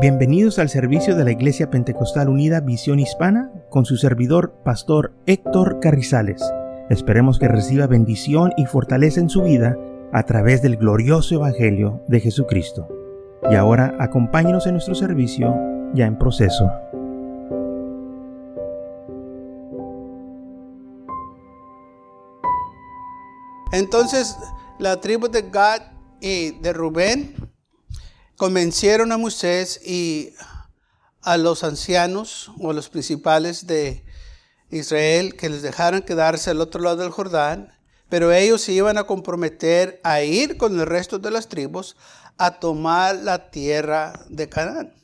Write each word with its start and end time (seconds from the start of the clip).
Bienvenidos 0.00 0.60
al 0.60 0.68
servicio 0.68 1.16
de 1.16 1.24
la 1.24 1.32
Iglesia 1.32 1.70
Pentecostal 1.70 2.28
Unida 2.28 2.60
Visión 2.60 3.00
Hispana 3.00 3.50
con 3.68 3.84
su 3.84 3.96
servidor, 3.96 4.54
Pastor 4.64 5.12
Héctor 5.26 5.80
Carrizales. 5.80 6.40
Esperemos 6.88 7.40
que 7.40 7.48
reciba 7.48 7.88
bendición 7.88 8.52
y 8.56 8.66
fortaleza 8.66 9.18
en 9.18 9.28
su 9.28 9.42
vida 9.42 9.76
a 10.12 10.22
través 10.22 10.62
del 10.62 10.76
glorioso 10.76 11.34
Evangelio 11.34 12.00
de 12.06 12.20
Jesucristo. 12.20 12.86
Y 13.50 13.56
ahora 13.56 13.96
acompáñenos 13.98 14.68
en 14.68 14.74
nuestro 14.74 14.94
servicio 14.94 15.52
ya 15.94 16.06
en 16.06 16.16
proceso. 16.16 16.70
Entonces 23.72 24.38
la 24.78 25.00
tribu 25.00 25.26
de 25.26 25.42
Gad 25.50 25.82
y 26.20 26.52
de 26.60 26.72
Rubén 26.72 27.47
convencieron 28.38 29.10
a 29.10 29.18
Moisés 29.18 29.80
y 29.84 30.32
a 31.22 31.36
los 31.36 31.64
ancianos 31.64 32.52
o 32.60 32.72
los 32.72 32.88
principales 32.88 33.66
de 33.66 34.04
Israel 34.70 35.34
que 35.34 35.48
les 35.50 35.60
dejaran 35.60 36.02
quedarse 36.02 36.50
al 36.50 36.60
otro 36.60 36.80
lado 36.80 36.98
del 36.98 37.10
Jordán, 37.10 37.72
pero 38.08 38.32
ellos 38.32 38.62
se 38.62 38.72
iban 38.72 38.96
a 38.96 39.04
comprometer 39.04 40.00
a 40.04 40.22
ir 40.22 40.56
con 40.56 40.78
el 40.78 40.86
resto 40.86 41.18
de 41.18 41.32
las 41.32 41.48
tribus 41.48 41.96
a 42.38 42.60
tomar 42.60 43.16
la 43.16 43.50
tierra 43.50 44.24
de 44.28 44.48
Canaán. 44.48 44.94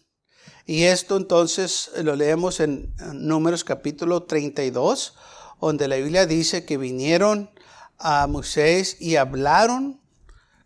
Y 0.64 0.84
esto 0.84 1.16
entonces 1.16 1.90
lo 2.02 2.14
leemos 2.14 2.60
en 2.60 2.94
Números 3.14 3.64
capítulo 3.64 4.22
32, 4.22 5.14
donde 5.60 5.88
la 5.88 5.96
Biblia 5.96 6.26
dice 6.26 6.64
que 6.64 6.78
vinieron 6.78 7.50
a 7.98 8.28
Moisés 8.28 8.96
y 9.00 9.16
hablaron 9.16 10.03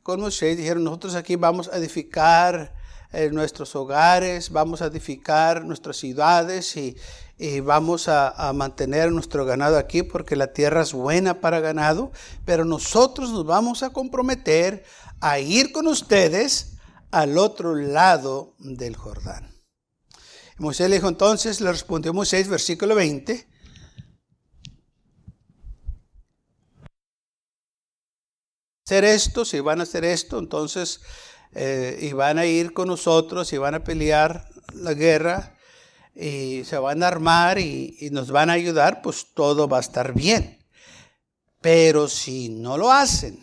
con 0.09 0.23
Moisés, 0.23 0.57
dijeron, 0.57 0.85
nosotros 0.85 1.15
aquí 1.17 1.37
vamos 1.37 1.69
a 1.71 1.77
edificar 1.77 2.73
eh, 3.13 3.29
nuestros 3.31 3.77
hogares, 3.77 4.49
vamos 4.49 4.81
a 4.81 4.87
edificar 4.87 5.67
nuestras 5.67 5.99
ciudades 5.99 6.75
y, 6.79 6.97
vamos 7.61 8.09
a, 8.09 8.31
a, 8.31 8.55
mantener 8.55 9.13
nuestro 9.13 9.45
ganado 9.45 9.77
aquí 9.77 10.03
porque 10.03 10.35
la 10.35 10.55
tierra 10.55 10.81
es 10.81 10.95
buena 10.95 11.43
para 11.43 11.61
ganado, 11.61 12.11
pero 12.47 12.65
nosotros 12.65 13.33
nos 13.33 13.45
vamos 13.45 13.83
a 13.83 13.91
comprometer 13.91 14.83
a 15.21 15.41
ir 15.41 15.73
con 15.73 15.87
ustedes 15.87 16.79
al 17.11 17.37
otro 17.37 17.75
lado 17.75 18.55
del 18.59 18.97
Jordán. 18.97 19.53
Moisés 20.57 20.89
le 20.89 20.97
dijo 20.97 21.09
entonces, 21.09 21.61
le 21.61 21.71
respondió 21.71 22.15
Moisés, 22.15 22.49
versículo 22.49 22.95
20, 22.95 23.47
hacer 28.89 29.05
esto, 29.05 29.45
si 29.45 29.61
van 29.61 29.81
a 29.81 29.83
hacer 29.83 30.03
esto, 30.03 30.39
entonces, 30.39 31.03
eh, 31.53 31.99
y 32.01 32.15
van 32.15 32.39
a 32.39 32.47
ir 32.47 32.73
con 32.73 32.89
nosotros 32.89 33.53
y 33.53 33.59
van 33.59 33.75
a 33.75 33.85
pelear 33.85 34.49
la 34.73 34.95
guerra 34.95 35.59
y 36.15 36.65
se 36.65 36.79
van 36.79 37.03
a 37.03 37.09
armar 37.09 37.59
y, 37.59 38.09
nos 38.13 38.31
van 38.31 38.49
a 38.49 38.55
ayudar, 38.55 39.03
pues 39.03 39.27
todo 39.35 39.69
va 39.69 39.77
a 39.77 39.81
estar 39.81 40.15
bien. 40.15 40.65
Pero 41.61 42.09
si 42.09 42.49
no 42.49 42.79
lo 42.79 42.91
hacen, 42.91 43.39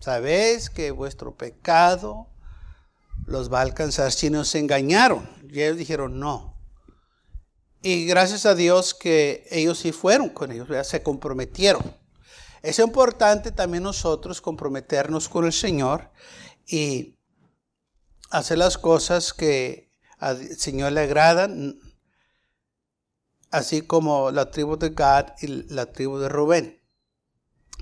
sabéis 0.00 0.68
que 0.68 0.90
vuestro 0.90 1.36
pecado 1.36 2.26
los 3.24 3.52
va 3.52 3.60
a 3.60 3.62
alcanzar 3.62 4.10
si 4.10 4.30
nos 4.30 4.52
engañaron. 4.56 5.30
Y 5.48 5.62
ellos 5.62 5.76
dijeron 5.76 6.18
no. 6.18 6.56
Y 7.82 8.04
gracias 8.06 8.46
a 8.46 8.56
Dios 8.56 8.94
que 8.94 9.46
ellos 9.52 9.78
sí 9.78 9.92
fueron 9.92 10.28
con 10.28 10.50
ellos, 10.50 10.66
se 10.88 11.04
comprometieron. 11.04 12.07
Es 12.62 12.78
importante 12.78 13.52
también 13.52 13.82
nosotros 13.82 14.40
comprometernos 14.40 15.28
con 15.28 15.46
el 15.46 15.52
Señor 15.52 16.10
y 16.66 17.16
hacer 18.30 18.58
las 18.58 18.78
cosas 18.78 19.32
que 19.32 19.92
al 20.18 20.56
Señor 20.56 20.92
le 20.92 21.02
agradan, 21.02 21.78
así 23.50 23.82
como 23.82 24.30
la 24.30 24.50
tribu 24.50 24.76
de 24.76 24.90
Gad 24.90 25.34
y 25.40 25.46
la 25.46 25.86
tribu 25.92 26.18
de 26.18 26.28
Rubén. 26.28 26.82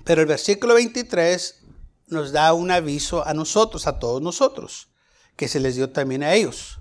Pero 0.04 0.20
el 0.20 0.26
versículo 0.28 0.74
23 0.74 1.64
nos 2.08 2.32
da 2.32 2.52
un 2.52 2.70
aviso 2.70 3.26
a 3.26 3.34
nosotros, 3.34 3.86
a 3.86 3.98
todos 3.98 4.22
nosotros, 4.22 4.90
que 5.34 5.48
se 5.48 5.58
les 5.58 5.74
dio 5.74 5.90
también 5.90 6.22
a 6.22 6.34
ellos. 6.34 6.78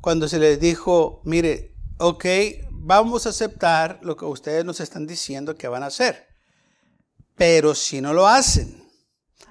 Cuando 0.00 0.28
se 0.28 0.38
les 0.38 0.60
dijo, 0.60 1.20
mire, 1.24 1.74
ok, 1.98 2.24
vamos 2.70 3.26
a 3.26 3.30
aceptar 3.30 3.98
lo 4.02 4.16
que 4.16 4.24
ustedes 4.24 4.64
nos 4.64 4.80
están 4.80 5.06
diciendo 5.06 5.56
que 5.56 5.66
van 5.66 5.82
a 5.82 5.86
hacer. 5.86 6.27
Pero 7.38 7.74
si 7.74 8.00
no 8.00 8.12
lo 8.12 8.26
hacen, 8.26 8.84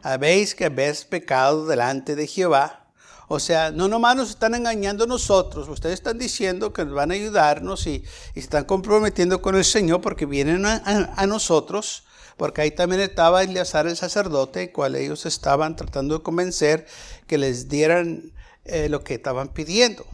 habéis 0.03 0.53
que 0.53 0.65
habéis 0.65 1.05
pecado 1.05 1.65
delante 1.65 2.15
de 2.15 2.27
Jehová. 2.27 2.87
O 3.29 3.39
sea, 3.39 3.71
no 3.71 3.87
nomás 3.87 4.15
nos 4.15 4.29
están 4.29 4.55
engañando 4.55 5.05
a 5.05 5.07
nosotros, 5.07 5.67
ustedes 5.67 5.95
están 5.95 6.17
diciendo 6.17 6.71
que 6.71 6.85
nos 6.85 6.93
van 6.93 7.11
a 7.11 7.15
ayudarnos 7.15 7.87
y, 7.87 8.03
están 8.35 8.65
comprometiendo 8.65 9.41
con 9.41 9.55
el 9.55 9.65
Señor 9.65 9.99
porque 9.99 10.25
vienen 10.25 10.65
a, 10.65 11.25
nosotros, 11.27 12.05
porque 12.37 12.61
ahí 12.61 12.71
también 12.71 13.01
estaba 13.01 13.43
Eleazar 13.43 13.87
el 13.87 13.97
sacerdote, 13.97 14.71
cual 14.71 14.95
ellos 14.95 15.25
estaban 15.25 15.75
tratando 15.75 16.17
de 16.17 16.23
convencer 16.23 16.87
que 17.25 17.37
les 17.37 17.67
dieran 17.67 18.31
eh, 18.63 18.87
lo 18.87 19.03
que 19.03 19.15
estaban 19.15 19.49
pidiendo. 19.49 20.05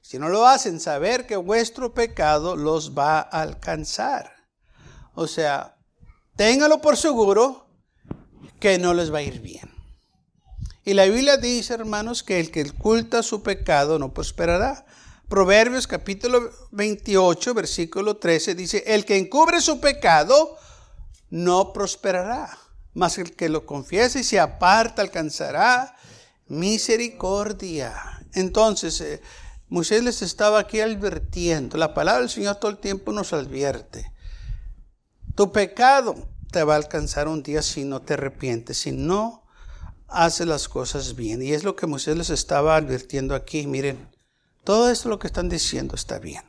Si 0.00 0.18
no 0.20 0.28
lo 0.28 0.46
hacen, 0.46 0.78
saber 0.78 1.26
que 1.26 1.36
vuestro 1.36 1.94
pecado 1.94 2.54
los 2.54 2.96
va 2.96 3.18
a 3.18 3.42
alcanzar. 3.42 4.36
O 5.14 5.26
sea, 5.26 5.75
téngalo 6.36 6.80
por 6.80 6.96
seguro 6.96 7.66
que 8.60 8.78
no 8.78 8.94
les 8.94 9.12
va 9.12 9.18
a 9.18 9.22
ir 9.22 9.40
bien. 9.40 9.70
Y 10.84 10.94
la 10.94 11.04
Biblia 11.06 11.36
dice, 11.36 11.74
hermanos, 11.74 12.22
que 12.22 12.38
el 12.38 12.50
que 12.50 12.62
oculta 12.62 13.22
su 13.22 13.42
pecado 13.42 13.98
no 13.98 14.14
prosperará. 14.14 14.86
Proverbios 15.28 15.88
capítulo 15.88 16.50
28, 16.70 17.54
versículo 17.54 18.18
13 18.18 18.54
dice, 18.54 18.84
el 18.86 19.04
que 19.04 19.16
encubre 19.16 19.60
su 19.60 19.80
pecado 19.80 20.56
no 21.30 21.72
prosperará, 21.72 22.56
mas 22.94 23.18
el 23.18 23.34
que 23.34 23.48
lo 23.48 23.66
confiese 23.66 24.20
y 24.20 24.24
se 24.24 24.38
aparta 24.38 25.02
alcanzará 25.02 25.96
misericordia. 26.46 28.22
Entonces, 28.34 29.00
eh, 29.00 29.20
Moisés 29.68 30.04
les 30.04 30.22
estaba 30.22 30.60
aquí 30.60 30.80
advirtiendo, 30.80 31.76
la 31.76 31.92
palabra 31.94 32.20
del 32.20 32.30
Señor 32.30 32.56
todo 32.56 32.70
el 32.70 32.78
tiempo 32.78 33.10
nos 33.10 33.32
advierte. 33.32 34.12
Tu 35.36 35.52
pecado 35.52 36.14
te 36.50 36.64
va 36.64 36.74
a 36.74 36.78
alcanzar 36.78 37.28
un 37.28 37.42
día 37.42 37.60
si 37.60 37.84
no 37.84 38.00
te 38.00 38.14
arrepientes, 38.14 38.78
si 38.78 38.92
no 38.92 39.46
haces 40.08 40.46
las 40.46 40.66
cosas 40.66 41.14
bien. 41.14 41.42
Y 41.42 41.52
es 41.52 41.62
lo 41.62 41.76
que 41.76 41.86
Moisés 41.86 42.16
les 42.16 42.30
estaba 42.30 42.74
advirtiendo 42.74 43.34
aquí. 43.34 43.66
Miren, 43.66 44.10
todo 44.64 44.90
esto 44.90 45.10
lo 45.10 45.18
que 45.18 45.26
están 45.26 45.50
diciendo 45.50 45.94
está 45.94 46.18
bien. 46.18 46.42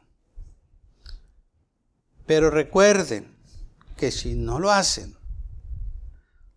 Pero 2.25 2.49
recuerden 2.49 3.37
que 3.97 4.09
si 4.11 4.35
no 4.35 4.57
lo 4.57 4.71
hacen, 4.71 5.17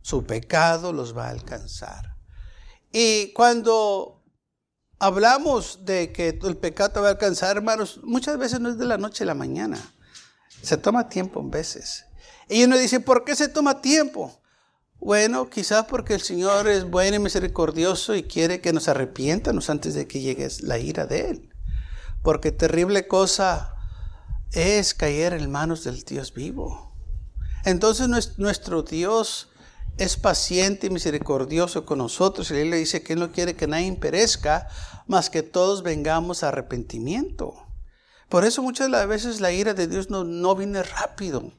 su 0.00 0.24
pecado 0.24 0.92
los 0.92 1.16
va 1.16 1.26
a 1.26 1.30
alcanzar. 1.30 2.16
Y 2.92 3.32
cuando 3.32 4.22
hablamos 5.00 5.84
de 5.84 6.12
que 6.12 6.38
el 6.42 6.56
pecado 6.56 6.90
te 6.90 7.00
va 7.00 7.08
a 7.08 7.12
alcanzar, 7.12 7.56
hermanos, 7.56 7.98
muchas 8.04 8.38
veces 8.38 8.60
no 8.60 8.68
es 8.68 8.78
de 8.78 8.86
la 8.86 8.98
noche 8.98 9.24
a 9.24 9.26
la 9.26 9.34
mañana. 9.34 9.78
Se 10.62 10.76
toma 10.76 11.08
tiempo 11.08 11.40
en 11.40 11.50
veces. 11.50 12.04
Y 12.50 12.64
uno 12.64 12.76
dice, 12.76 12.98
¿por 12.98 13.24
qué 13.24 13.36
se 13.36 13.48
toma 13.48 13.80
tiempo? 13.80 14.36
Bueno, 14.98 15.48
quizás 15.48 15.86
porque 15.86 16.14
el 16.14 16.20
Señor 16.20 16.68
es 16.68 16.84
bueno 16.84 17.16
y 17.16 17.20
misericordioso 17.20 18.16
y 18.16 18.24
quiere 18.24 18.60
que 18.60 18.72
nos 18.72 18.88
arrepientamos 18.88 19.70
antes 19.70 19.94
de 19.94 20.08
que 20.08 20.20
llegue 20.20 20.48
la 20.62 20.78
ira 20.78 21.06
de 21.06 21.30
Él. 21.30 21.54
Porque 22.24 22.50
terrible 22.50 23.06
cosa 23.06 23.76
es 24.52 24.94
caer 24.94 25.32
en 25.32 25.50
manos 25.50 25.84
del 25.84 26.02
Dios 26.02 26.34
vivo. 26.34 26.92
Entonces 27.64 28.08
nuestro 28.36 28.82
Dios 28.82 29.48
es 29.96 30.16
paciente 30.16 30.88
y 30.88 30.90
misericordioso 30.90 31.86
con 31.86 31.98
nosotros. 31.98 32.50
Y 32.50 32.56
Él 32.56 32.70
le 32.70 32.78
dice 32.78 33.04
que 33.04 33.12
Él 33.12 33.20
no 33.20 33.30
quiere 33.30 33.54
que 33.54 33.68
nadie 33.68 33.92
perezca, 33.92 34.66
más 35.06 35.30
que 35.30 35.44
todos 35.44 35.84
vengamos 35.84 36.42
a 36.42 36.48
arrepentimiento. 36.48 37.54
Por 38.28 38.44
eso 38.44 38.60
muchas 38.60 38.88
de 38.88 38.90
las 38.90 39.06
veces 39.06 39.40
la 39.40 39.52
ira 39.52 39.72
de 39.72 39.86
Dios 39.86 40.10
no, 40.10 40.24
no 40.24 40.56
viene 40.56 40.82
rápido. 40.82 41.52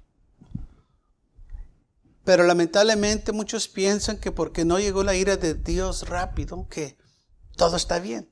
Pero 2.24 2.44
lamentablemente 2.44 3.32
muchos 3.32 3.68
piensan 3.68 4.18
que 4.18 4.32
porque 4.32 4.66
no 4.66 4.80
llegó 4.80 5.04
la 5.04 5.16
ira 5.16 5.38
de 5.38 5.56
Dios 5.56 6.08
rápido, 6.08 6.68
que 6.70 6.98
todo 7.56 7.78
está 7.78 8.00
bien, 8.00 8.32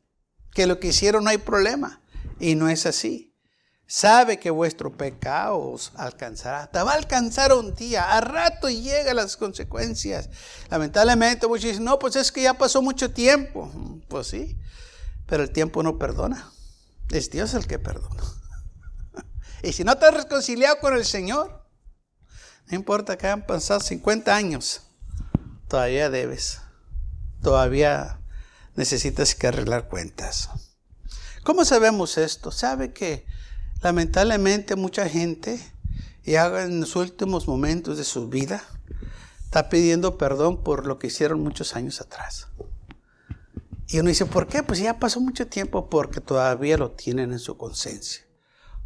que 0.52 0.68
lo 0.68 0.80
que 0.80 0.90
hicieron 0.90 1.24
no 1.24 1.30
hay 1.30 1.40
problema. 1.40 2.02
Y 2.40 2.56
no 2.56 2.70
es 2.70 2.86
así. 2.86 3.30
Sabe 3.92 4.38
que 4.38 4.52
vuestro 4.52 4.96
pecado 4.96 5.58
os 5.58 5.92
alcanzará. 5.96 6.68
Te 6.68 6.78
va 6.84 6.92
a 6.92 6.96
alcanzar 6.96 7.54
un 7.54 7.74
día. 7.74 8.16
A 8.16 8.22
rato 8.22 8.70
llegan 8.70 9.16
las 9.16 9.36
consecuencias. 9.36 10.30
Lamentablemente 10.70 11.48
muchos 11.48 11.72
dicen, 11.72 11.86
no, 11.86 11.98
pues 11.98 12.16
es 12.16 12.32
que 12.32 12.44
ya 12.44 12.54
pasó 12.54 12.84
mucho 12.84 13.12
tiempo. 13.12 13.72
Pues 14.08 14.28
sí, 14.28 14.60
pero 15.26 15.42
el 15.42 15.52
tiempo 15.52 15.82
no 15.82 15.98
perdona. 15.98 16.52
Es 17.10 17.32
Dios 17.32 17.56
el 17.56 17.66
que 17.66 17.80
perdona. 17.80 18.24
Y 19.64 19.74
si 19.74 19.84
no 19.84 19.98
te 19.98 20.06
has 20.06 20.14
reconciliado 20.14 20.80
con 20.80 20.94
el 20.94 21.04
Señor, 21.04 21.59
no 22.70 22.76
importa 22.76 23.18
que 23.18 23.26
hayan 23.26 23.48
pasado 23.48 23.80
50 23.80 24.36
años, 24.36 24.82
todavía 25.68 26.10
debes. 26.10 26.62
Todavía 27.42 28.20
necesitas 28.76 29.34
que 29.34 29.48
arreglar 29.48 29.88
cuentas. 29.88 30.50
¿Cómo 31.44 31.66
sabemos 31.66 32.18
esto? 32.18 32.52
Sabe 32.52 32.94
que 32.94 33.26
lamentablemente 33.82 34.76
mucha 34.76 35.10
gente, 35.10 35.60
y 36.24 36.36
en 36.36 36.82
los 36.82 36.96
últimos 36.96 37.48
momentos 37.48 37.98
de 37.98 38.04
su 38.04 38.30
vida, 38.30 38.64
está 39.46 39.70
pidiendo 39.70 40.18
perdón 40.18 40.64
por 40.64 40.86
lo 40.86 41.00
que 41.00 41.08
hicieron 41.08 41.42
muchos 41.42 41.76
años 41.76 42.02
atrás. 42.02 42.50
Y 43.88 43.98
uno 43.98 44.10
dice, 44.10 44.26
¿por 44.28 44.46
qué? 44.46 44.62
Pues 44.62 44.78
ya 44.80 45.00
pasó 45.00 45.20
mucho 45.20 45.48
tiempo 45.48 45.90
porque 45.90 46.22
todavía 46.22 46.78
lo 46.78 46.92
tienen 46.92 47.32
en 47.32 47.40
su 47.40 47.58
conciencia. 47.58 48.29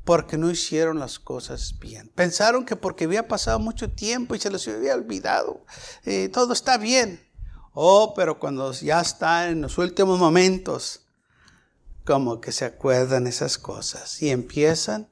Porque 0.03 0.37
no 0.37 0.51
hicieron 0.51 0.99
las 0.99 1.19
cosas 1.19 1.79
bien. 1.79 2.09
Pensaron 2.13 2.65
que 2.65 2.75
porque 2.75 3.05
había 3.05 3.27
pasado 3.27 3.59
mucho 3.59 3.89
tiempo 3.89 4.35
y 4.35 4.39
se 4.39 4.51
les 4.51 4.67
había 4.67 4.95
olvidado, 4.95 5.65
eh, 6.03 6.29
todo 6.29 6.53
está 6.53 6.77
bien. 6.77 7.25
Oh, 7.73 8.13
pero 8.15 8.39
cuando 8.39 8.71
ya 8.73 9.01
está 9.01 9.49
en 9.49 9.61
los 9.61 9.77
últimos 9.77 10.19
momentos, 10.19 11.03
como 12.05 12.41
que 12.41 12.51
se 12.51 12.65
acuerdan 12.65 13.27
esas 13.27 13.57
cosas 13.57 14.21
y 14.21 14.29
empiezan 14.29 15.09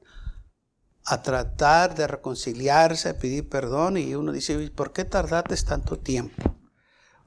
a 1.04 1.22
tratar 1.22 1.94
de 1.94 2.06
reconciliarse, 2.06 3.08
a 3.08 3.18
pedir 3.18 3.48
perdón 3.48 3.96
y 3.96 4.14
uno 4.14 4.30
dice, 4.30 4.70
¿por 4.70 4.92
qué 4.92 5.04
tardaste 5.04 5.56
tanto 5.56 5.98
tiempo? 5.98 6.56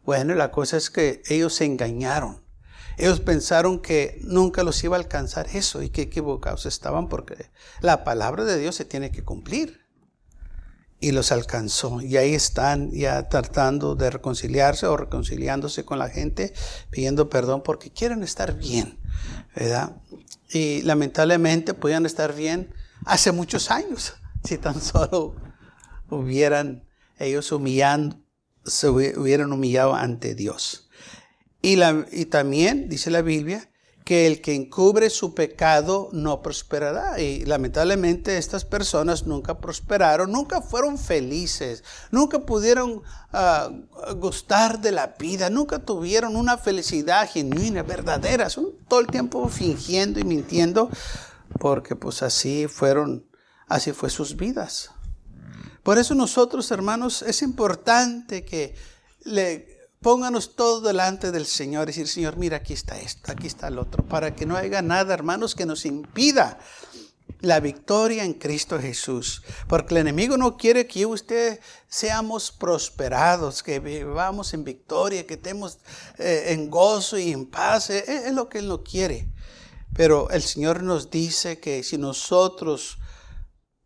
Bueno, 0.06 0.36
la 0.36 0.52
cosa 0.52 0.78
es 0.78 0.90
que 0.90 1.22
ellos 1.28 1.56
se 1.56 1.66
engañaron. 1.66 2.45
Ellos 2.98 3.20
pensaron 3.20 3.80
que 3.80 4.20
nunca 4.24 4.64
los 4.64 4.84
iba 4.84 4.96
a 4.96 5.00
alcanzar 5.00 5.48
eso 5.54 5.82
y 5.82 5.90
que 5.90 6.04
equivocados 6.04 6.66
estaban 6.66 7.08
porque 7.10 7.50
la 7.82 8.04
palabra 8.04 8.46
de 8.46 8.58
Dios 8.58 8.76
se 8.76 8.86
tiene 8.86 9.12
que 9.12 9.24
cumplir. 9.24 9.86
Y 11.02 11.12
los 11.12 11.32
alcanzó. 11.32 12.02
Y 12.02 12.18
ahí 12.18 12.34
están 12.34 12.92
ya 12.92 13.28
tratando 13.28 13.96
de 13.96 14.10
reconciliarse 14.10 14.88
o 14.88 14.96
reconciliándose 14.96 15.84
con 15.84 16.00
la 16.00 16.10
gente, 16.10 16.54
pidiendo 16.90 17.30
perdón 17.30 17.62
porque 17.64 17.92
quieren 17.92 18.24
estar 18.24 18.58
bien, 18.58 18.98
¿verdad? 19.56 19.98
Y 20.50 20.82
lamentablemente 20.84 21.74
podían 21.74 22.06
estar 22.06 22.34
bien 22.34 22.74
hace 23.06 23.32
muchos 23.32 23.72
años 23.72 24.14
si 24.44 24.58
tan 24.58 24.82
solo 24.82 25.36
hubieran 26.10 26.88
ellos 27.18 27.52
humillando, 27.52 28.18
se 28.66 28.90
hubieran 28.90 29.52
humillado 29.52 29.94
ante 29.94 30.36
Dios. 30.36 30.85
Y, 31.66 32.26
también 32.26 32.90
dice 32.90 33.10
la 33.10 33.24
Biblia 33.24 33.68
que 34.04 34.28
el 34.28 34.40
que 34.40 34.54
encubre 34.54 35.10
su 35.10 35.34
pecado 35.34 36.10
no 36.12 36.44
prosperará. 36.44 37.20
Y 37.20 37.44
lamentablemente 37.44 38.38
estas 38.38 38.64
personas 38.64 39.26
nunca 39.26 39.58
prosperaron, 39.58 40.32
nunca 40.32 40.62
fueron 40.62 41.00
felices, 41.00 41.84
nunca 42.12 42.38
pudieron 42.46 43.02
ah, 43.34 43.72
gustar 44.18 44.80
de 44.80 44.92
la 44.92 45.16
vida, 45.18 45.50
nunca 45.50 45.80
tuvieron 45.80 46.36
una 46.36 46.60
felicidad 46.60 47.28
genuina, 47.28 47.82
verdadera. 47.82 48.52
Son 48.52 48.74
todo 48.88 49.00
el 49.00 49.08
tiempo 49.08 49.50
fingiendo 49.50 50.20
y 50.20 50.24
mintiendo 50.24 50.92
porque 51.60 51.96
pues 51.96 52.22
así 52.22 52.68
fueron, 52.68 53.26
así 53.68 53.92
fue 53.92 54.12
sus 54.12 54.36
vidas. 54.36 54.92
Por 55.82 55.98
eso 55.98 56.14
nosotros, 56.14 56.70
hermanos, 56.70 57.24
es 57.24 57.42
importante 57.42 58.46
que 58.46 58.76
le 59.24 59.75
Pónganos 60.02 60.56
todo 60.56 60.82
delante 60.82 61.32
del 61.32 61.46
Señor 61.46 61.84
y 61.84 61.88
decir, 61.88 62.08
Señor, 62.08 62.38
mira, 62.38 62.58
aquí 62.58 62.74
está 62.74 63.00
esto, 63.00 63.32
aquí 63.32 63.48
está 63.48 63.70
el 63.70 63.80
otro, 63.80 64.06
para 64.06 64.36
que 64.36 64.46
no 64.46 64.56
haya 64.56 64.82
nada, 64.82 65.14
hermanos, 65.14 65.56
que 65.56 65.66
nos 65.66 65.86
impida 65.86 66.60
la 67.42 67.60
victoria 67.60 68.24
en 68.24 68.34
Cristo 68.34 68.80
Jesús. 68.80 69.44
Porque 69.68 69.94
el 69.94 70.02
enemigo 70.02 70.38
no 70.38 70.58
quiere 70.58 70.88
que 70.88 71.06
usted 71.06 71.60
seamos 71.88 72.52
prosperados, 72.52 73.64
que 73.64 73.80
vivamos 73.80 74.54
en 74.54 74.64
victoria, 74.64 75.26
que 75.26 75.36
estemos 75.36 75.80
eh, 76.18 76.46
en 76.50 76.70
gozo 76.70 77.18
y 77.18 77.32
en 77.32 77.46
paz. 77.46 77.90
Es, 77.90 78.08
es 78.08 78.34
lo 78.34 78.50
que 78.50 78.60
Él 78.60 78.68
no 78.68 78.84
quiere. 78.84 79.30
Pero 79.94 80.30
el 80.30 80.42
Señor 80.42 80.84
nos 80.84 81.10
dice 81.10 81.60
que 81.60 81.84
si 81.84 81.98
nosotros 81.98 82.98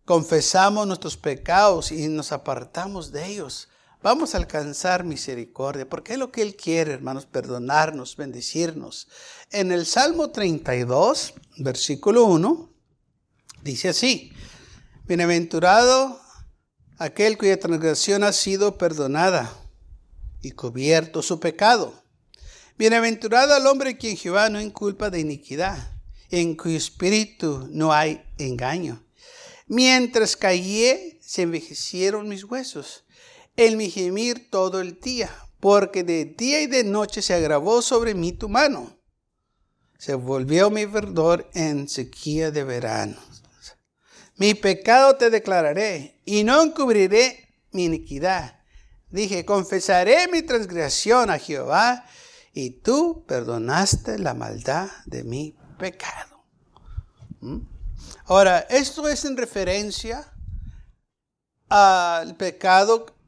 confesamos 0.05 0.87
nuestros 0.87 1.17
pecados 1.17 1.91
y 1.91 2.07
nos 2.07 2.31
apartamos 2.31 3.11
de 3.11 3.27
ellos, 3.27 3.69
vamos 4.01 4.33
a 4.33 4.37
alcanzar 4.37 5.03
misericordia, 5.03 5.87
porque 5.87 6.13
es 6.13 6.19
lo 6.19 6.31
que 6.31 6.41
Él 6.41 6.55
quiere, 6.55 6.93
hermanos, 6.93 7.25
perdonarnos, 7.25 8.15
bendecirnos. 8.15 9.07
En 9.51 9.71
el 9.71 9.85
Salmo 9.85 10.31
32, 10.31 11.33
versículo 11.57 12.25
1, 12.25 12.73
dice 13.63 13.89
así, 13.89 14.31
Bienaventurado 15.05 16.21
aquel 16.97 17.37
cuya 17.37 17.59
transgresión 17.59 18.23
ha 18.23 18.31
sido 18.31 18.77
perdonada 18.77 19.51
y 20.41 20.51
cubierto 20.51 21.21
su 21.21 21.39
pecado. 21.39 22.03
Bienaventurado 22.77 23.53
al 23.55 23.65
hombre 23.67 23.97
quien 23.97 24.15
Jehová 24.15 24.49
no 24.49 24.61
inculpa 24.61 25.09
de 25.09 25.19
iniquidad, 25.19 25.93
en 26.29 26.55
cuyo 26.55 26.77
espíritu 26.77 27.67
no 27.71 27.91
hay 27.91 28.23
engaño. 28.37 29.03
Mientras 29.67 30.37
callé, 30.37 31.19
se 31.21 31.41
envejecieron 31.41 32.29
mis 32.29 32.43
huesos 32.43 33.03
el 33.59 33.75
mi 33.75 33.89
gemir 33.89 34.49
todo 34.49 34.79
el 34.79 35.01
día, 35.01 35.29
porque 35.59 36.05
de 36.05 36.23
día 36.23 36.61
y 36.61 36.67
de 36.67 36.85
noche 36.85 37.21
se 37.21 37.33
agravó 37.33 37.81
sobre 37.81 38.13
mí 38.13 38.31
tu 38.31 38.47
mano. 38.47 38.97
Se 39.97 40.13
volvió 40.13 40.69
mi 40.69 40.85
verdor 40.85 41.49
en 41.53 41.89
sequía 41.89 42.51
de 42.51 42.63
verano. 42.63 43.17
Mi 44.37 44.53
pecado 44.53 45.17
te 45.17 45.29
declararé 45.29 46.21
y 46.23 46.45
no 46.45 46.63
encubriré 46.63 47.49
mi 47.73 47.83
iniquidad. 47.83 48.61
Dije, 49.09 49.43
confesaré 49.43 50.29
mi 50.29 50.41
transgresión 50.41 51.29
a 51.29 51.37
Jehová 51.37 52.05
y 52.53 52.69
tú 52.69 53.25
perdonaste 53.27 54.19
la 54.19 54.33
maldad 54.33 54.89
de 55.05 55.25
mi 55.25 55.57
pecado. 55.77 56.45
¿Mm? 57.41 57.57
Ahora, 58.23 58.59
esto 58.69 59.09
es 59.09 59.25
en 59.25 59.35
referencia 59.35 60.31
al 61.67 62.37
pecado 62.37 63.18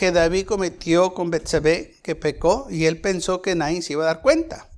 que 0.00 0.12
David 0.12 0.46
cometió 0.46 1.12
con 1.12 1.28
Betsabé, 1.28 1.98
que 2.02 2.14
pecó, 2.16 2.66
y 2.70 2.86
él 2.86 3.02
pensó 3.02 3.42
que 3.42 3.54
nadie 3.54 3.82
se 3.82 3.92
iba 3.92 4.04
a 4.04 4.06
dar 4.06 4.22
cuenta. 4.22 4.70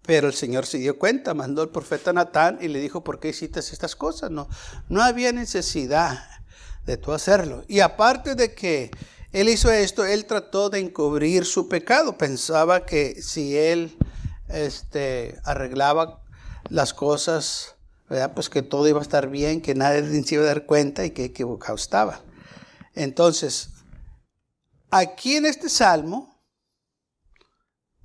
Pero 0.00 0.28
el 0.28 0.32
Señor 0.32 0.64
se 0.64 0.78
dio 0.78 0.98
cuenta, 0.98 1.34
mandó 1.34 1.60
al 1.60 1.68
profeta 1.68 2.14
Natán 2.14 2.56
y 2.62 2.68
le 2.68 2.80
dijo, 2.80 3.04
¿por 3.04 3.20
qué 3.20 3.28
hiciste 3.28 3.60
estas 3.60 3.96
cosas? 3.96 4.30
No, 4.30 4.48
no 4.88 5.02
había 5.02 5.30
necesidad 5.30 6.24
de 6.86 6.96
tú 6.96 7.12
hacerlo. 7.12 7.64
Y 7.68 7.80
aparte 7.80 8.34
de 8.34 8.54
que 8.54 8.90
él 9.30 9.50
hizo 9.50 9.70
esto, 9.70 10.06
él 10.06 10.24
trató 10.24 10.70
de 10.70 10.80
encubrir 10.80 11.44
su 11.44 11.68
pecado. 11.68 12.16
Pensaba 12.16 12.86
que 12.86 13.20
si 13.20 13.58
él 13.58 13.94
este, 14.48 15.38
arreglaba 15.44 16.22
las 16.70 16.94
cosas, 16.94 17.74
pues 18.34 18.48
que 18.48 18.62
todo 18.62 18.88
iba 18.88 19.00
a 19.00 19.02
estar 19.02 19.28
bien, 19.28 19.60
que 19.60 19.74
nadie 19.74 20.22
se 20.22 20.36
iba 20.36 20.44
a 20.44 20.46
dar 20.46 20.64
cuenta 20.64 21.04
y 21.04 21.10
que 21.10 21.26
equivocado 21.26 21.74
estaba. 21.74 22.22
Entonces, 22.94 23.70
aquí 24.90 25.36
en 25.36 25.46
este 25.46 25.68
salmo 25.68 26.40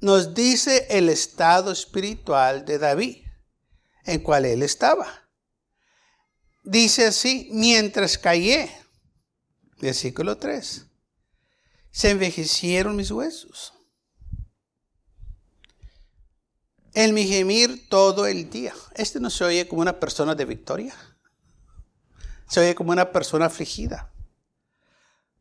nos 0.01 0.33
dice 0.33 0.87
el 0.89 1.09
estado 1.09 1.71
espiritual 1.71 2.65
de 2.65 2.79
David, 2.79 3.17
en 4.05 4.21
cual 4.21 4.45
él 4.45 4.63
estaba. 4.63 5.29
Dice 6.63 7.07
así, 7.07 7.49
mientras 7.51 8.17
callé, 8.17 8.71
versículo 9.79 10.37
3, 10.37 10.85
se 11.91 12.09
envejecieron 12.09 12.95
mis 12.95 13.11
huesos. 13.11 13.73
En 16.93 17.13
mi 17.13 17.27
gemir 17.27 17.87
todo 17.87 18.25
el 18.25 18.49
día. 18.49 18.73
Este 18.95 19.19
no 19.19 19.29
se 19.29 19.43
oye 19.43 19.67
como 19.67 19.81
una 19.81 19.99
persona 19.99 20.33
de 20.33 20.45
victoria. 20.45 20.95
Se 22.47 22.59
oye 22.61 22.73
como 22.73 22.91
una 22.91 23.11
persona 23.11 23.45
afligida 23.45 24.11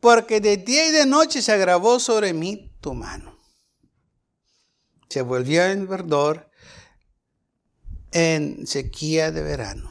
porque 0.01 0.41
de 0.41 0.57
día 0.57 0.89
y 0.89 0.93
de 0.93 1.07
noche 1.07 1.43
se 1.43 1.53
agravó 1.53 1.99
sobre 1.99 2.33
mí 2.33 2.73
tu 2.81 2.95
mano. 2.95 3.37
Se 5.09 5.23
volvió 5.23 5.65
en 5.65 5.89
verdor 5.89 6.51
en 8.13 8.67
sequía 8.67 9.31
de 9.31 9.43
verano. 9.43 9.91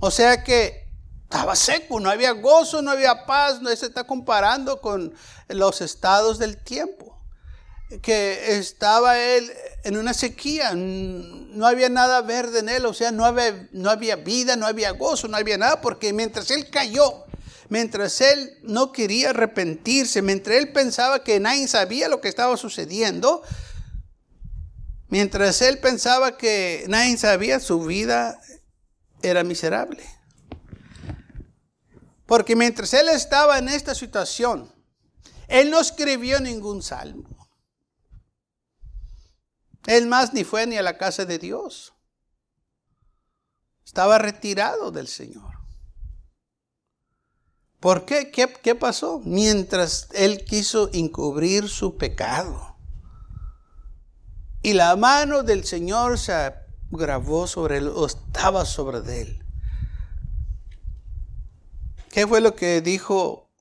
O 0.00 0.10
sea 0.10 0.42
que 0.44 0.84
estaba 1.22 1.56
seco, 1.56 1.98
no 1.98 2.10
había 2.10 2.32
gozo, 2.32 2.82
no 2.82 2.90
había 2.90 3.26
paz, 3.26 3.60
no 3.60 3.74
se 3.74 3.86
está 3.86 4.04
comparando 4.04 4.80
con 4.80 5.14
los 5.48 5.80
estados 5.80 6.38
del 6.38 6.56
tiempo. 6.56 7.18
Que 8.02 8.56
estaba 8.56 9.18
él 9.18 9.52
en 9.84 9.96
una 9.96 10.14
sequía, 10.14 10.72
no 10.74 11.66
había 11.66 11.88
nada 11.88 12.22
verde 12.22 12.60
en 12.60 12.68
él, 12.68 12.86
o 12.86 12.94
sea, 12.94 13.12
no 13.12 13.24
había, 13.24 13.68
no 13.72 13.90
había 13.90 14.16
vida, 14.16 14.56
no 14.56 14.66
había 14.66 14.92
gozo, 14.92 15.28
no 15.28 15.36
había 15.36 15.58
nada, 15.58 15.80
porque 15.80 16.12
mientras 16.12 16.50
él 16.50 16.70
cayó, 16.70 17.24
mientras 17.68 18.20
él 18.20 18.58
no 18.62 18.92
quería 18.92 19.30
arrepentirse, 19.30 20.22
mientras 20.22 20.56
él 20.56 20.72
pensaba 20.72 21.22
que 21.24 21.40
nadie 21.40 21.68
sabía 21.68 22.08
lo 22.08 22.20
que 22.20 22.28
estaba 22.28 22.56
sucediendo, 22.56 23.42
mientras 25.08 25.62
él 25.62 25.78
pensaba 25.78 26.36
que 26.36 26.84
nadie 26.88 27.16
sabía, 27.16 27.60
su 27.60 27.84
vida 27.84 28.40
era 29.22 29.44
miserable. 29.44 30.04
Porque 32.26 32.56
mientras 32.56 32.92
él 32.94 33.08
estaba 33.08 33.58
en 33.58 33.68
esta 33.68 33.94
situación, 33.94 34.72
él 35.48 35.70
no 35.70 35.80
escribió 35.80 36.40
ningún 36.40 36.82
salmo. 36.82 37.28
Él 39.86 40.06
más 40.06 40.32
ni 40.32 40.44
fue 40.44 40.66
ni 40.66 40.76
a 40.76 40.82
la 40.82 40.96
casa 40.96 41.24
de 41.26 41.38
Dios. 41.38 41.92
Estaba 43.84 44.18
retirado 44.18 44.90
del 44.90 45.08
Señor. 45.08 45.53
¿Por 47.84 48.06
qué? 48.06 48.30
qué? 48.30 48.50
¿Qué 48.50 48.74
pasó? 48.74 49.20
Mientras 49.26 50.08
él 50.14 50.46
quiso 50.46 50.88
encubrir 50.94 51.68
su 51.68 51.98
pecado. 51.98 52.78
Y 54.62 54.72
la 54.72 54.96
mano 54.96 55.42
del 55.42 55.66
Señor 55.66 56.18
se 56.18 56.54
grabó 56.90 57.46
sobre 57.46 57.76
él 57.76 57.88
o 57.88 58.06
estaba 58.06 58.64
sobre 58.64 59.20
él. 59.20 59.44
¿Qué 62.10 62.26
fue 62.26 62.40
lo 62.40 62.56
que 62.56 62.80
dijo 62.80 63.52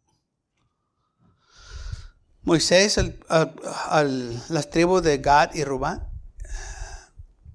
Moisés 2.43 2.97
a 3.27 4.03
las 4.03 4.69
tribus 4.69 5.03
de 5.03 5.17
Gad 5.17 5.53
y 5.53 5.65
Rubén? 5.65 6.01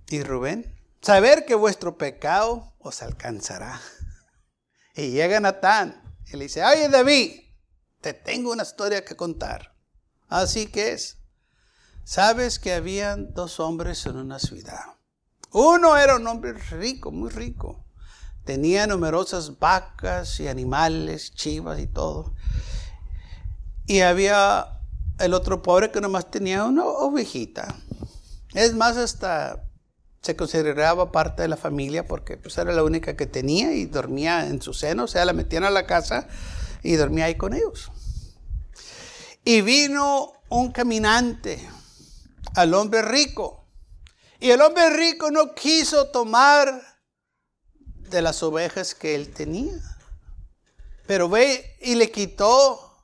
Y 0.09 0.23
Rubén, 0.23 0.79
saber 1.01 1.47
que 1.47 1.55
vuestro 1.55 1.97
pecado 1.97 2.75
os 2.79 3.01
alcanzará. 3.01 3.81
Y 4.95 5.13
llega 5.13 5.41
Natán 5.41 6.08
y 6.33 6.37
le 6.37 6.45
dice, 6.45 6.65
oye 6.65 6.89
David, 6.89 7.41
te 8.01 8.13
tengo 8.13 8.53
una 8.53 8.63
historia 8.63 9.05
que 9.05 9.17
contar. 9.17 9.75
Así 10.29 10.67
que 10.67 10.93
es. 10.93 11.19
Sabes 12.05 12.59
que 12.59 12.73
habían 12.73 13.35
dos 13.35 13.61
hombres 13.61 14.07
en 14.07 14.17
una 14.17 14.39
ciudad. 14.39 14.97
Uno 15.53 15.97
era 15.97 16.17
un 16.17 16.27
hombre 16.27 16.53
rico, 16.53 17.11
muy 17.11 17.31
rico. 17.31 17.85
Tenía 18.45 18.87
numerosas 18.87 19.59
vacas 19.59 20.41
y 20.41 20.49
animales, 20.49 21.35
chivas 21.35 21.79
y 21.81 21.87
todo. 21.87 22.35
Y 23.87 24.01
había 24.01 24.81
el 25.19 25.35
otro 25.35 25.63
pobre 25.63 25.91
que 25.91 26.01
nomás 26.01 26.31
tenía 26.31 26.65
una 26.65 26.85
ovejita. 26.85 27.75
Es 28.55 28.75
más, 28.75 28.97
hasta 28.97 29.68
se 30.29 30.37
consideraba 30.37 31.11
parte 31.11 31.41
de 31.41 31.49
la 31.49 31.57
familia 31.57 32.07
porque 32.07 32.37
pues 32.37 32.59
era 32.59 32.71
la 32.75 32.85
única 32.85 33.17
que 33.17 33.25
tenía 33.25 33.73
y 33.73 33.87
dormía 33.87 34.47
en 34.47 34.61
su 34.61 34.75
seno, 34.75 35.05
o 35.05 35.07
sea, 35.07 35.25
la 35.25 35.33
metían 35.33 35.65
a 35.65 35.71
la 35.71 35.87
casa 35.87 36.29
y 36.83 36.97
dormía 36.97 37.25
ahí 37.25 37.37
con 37.37 37.55
ellos. 37.55 37.91
Y 39.43 39.63
vino 39.63 40.35
un 40.51 40.71
caminante 40.71 41.67
al 42.55 42.75
hombre 42.75 43.01
rico. 43.01 43.65
Y 44.39 44.51
el 44.51 44.61
hombre 44.61 44.91
rico 44.91 45.31
no 45.31 45.55
quiso 45.55 46.09
tomar 46.09 46.79
de 48.11 48.21
las 48.21 48.43
ovejas 48.43 48.95
que 48.95 49.15
él 49.15 49.33
tenía. 49.33 49.81
Pero 51.07 51.31
ve 51.31 51.75
y 51.81 51.95
le 51.95 52.11
quitó 52.11 52.99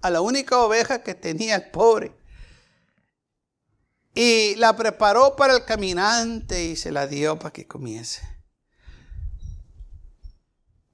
a 0.00 0.10
la 0.10 0.20
única 0.20 0.60
oveja 0.60 1.02
que 1.02 1.16
tenía 1.16 1.56
el 1.56 1.72
pobre. 1.72 2.12
Y 4.14 4.54
la 4.56 4.76
preparó 4.76 5.36
para 5.36 5.54
el 5.54 5.64
caminante 5.64 6.64
y 6.64 6.76
se 6.76 6.92
la 6.92 7.06
dio 7.06 7.38
para 7.38 7.52
que 7.52 7.66
comiese. 7.66 8.20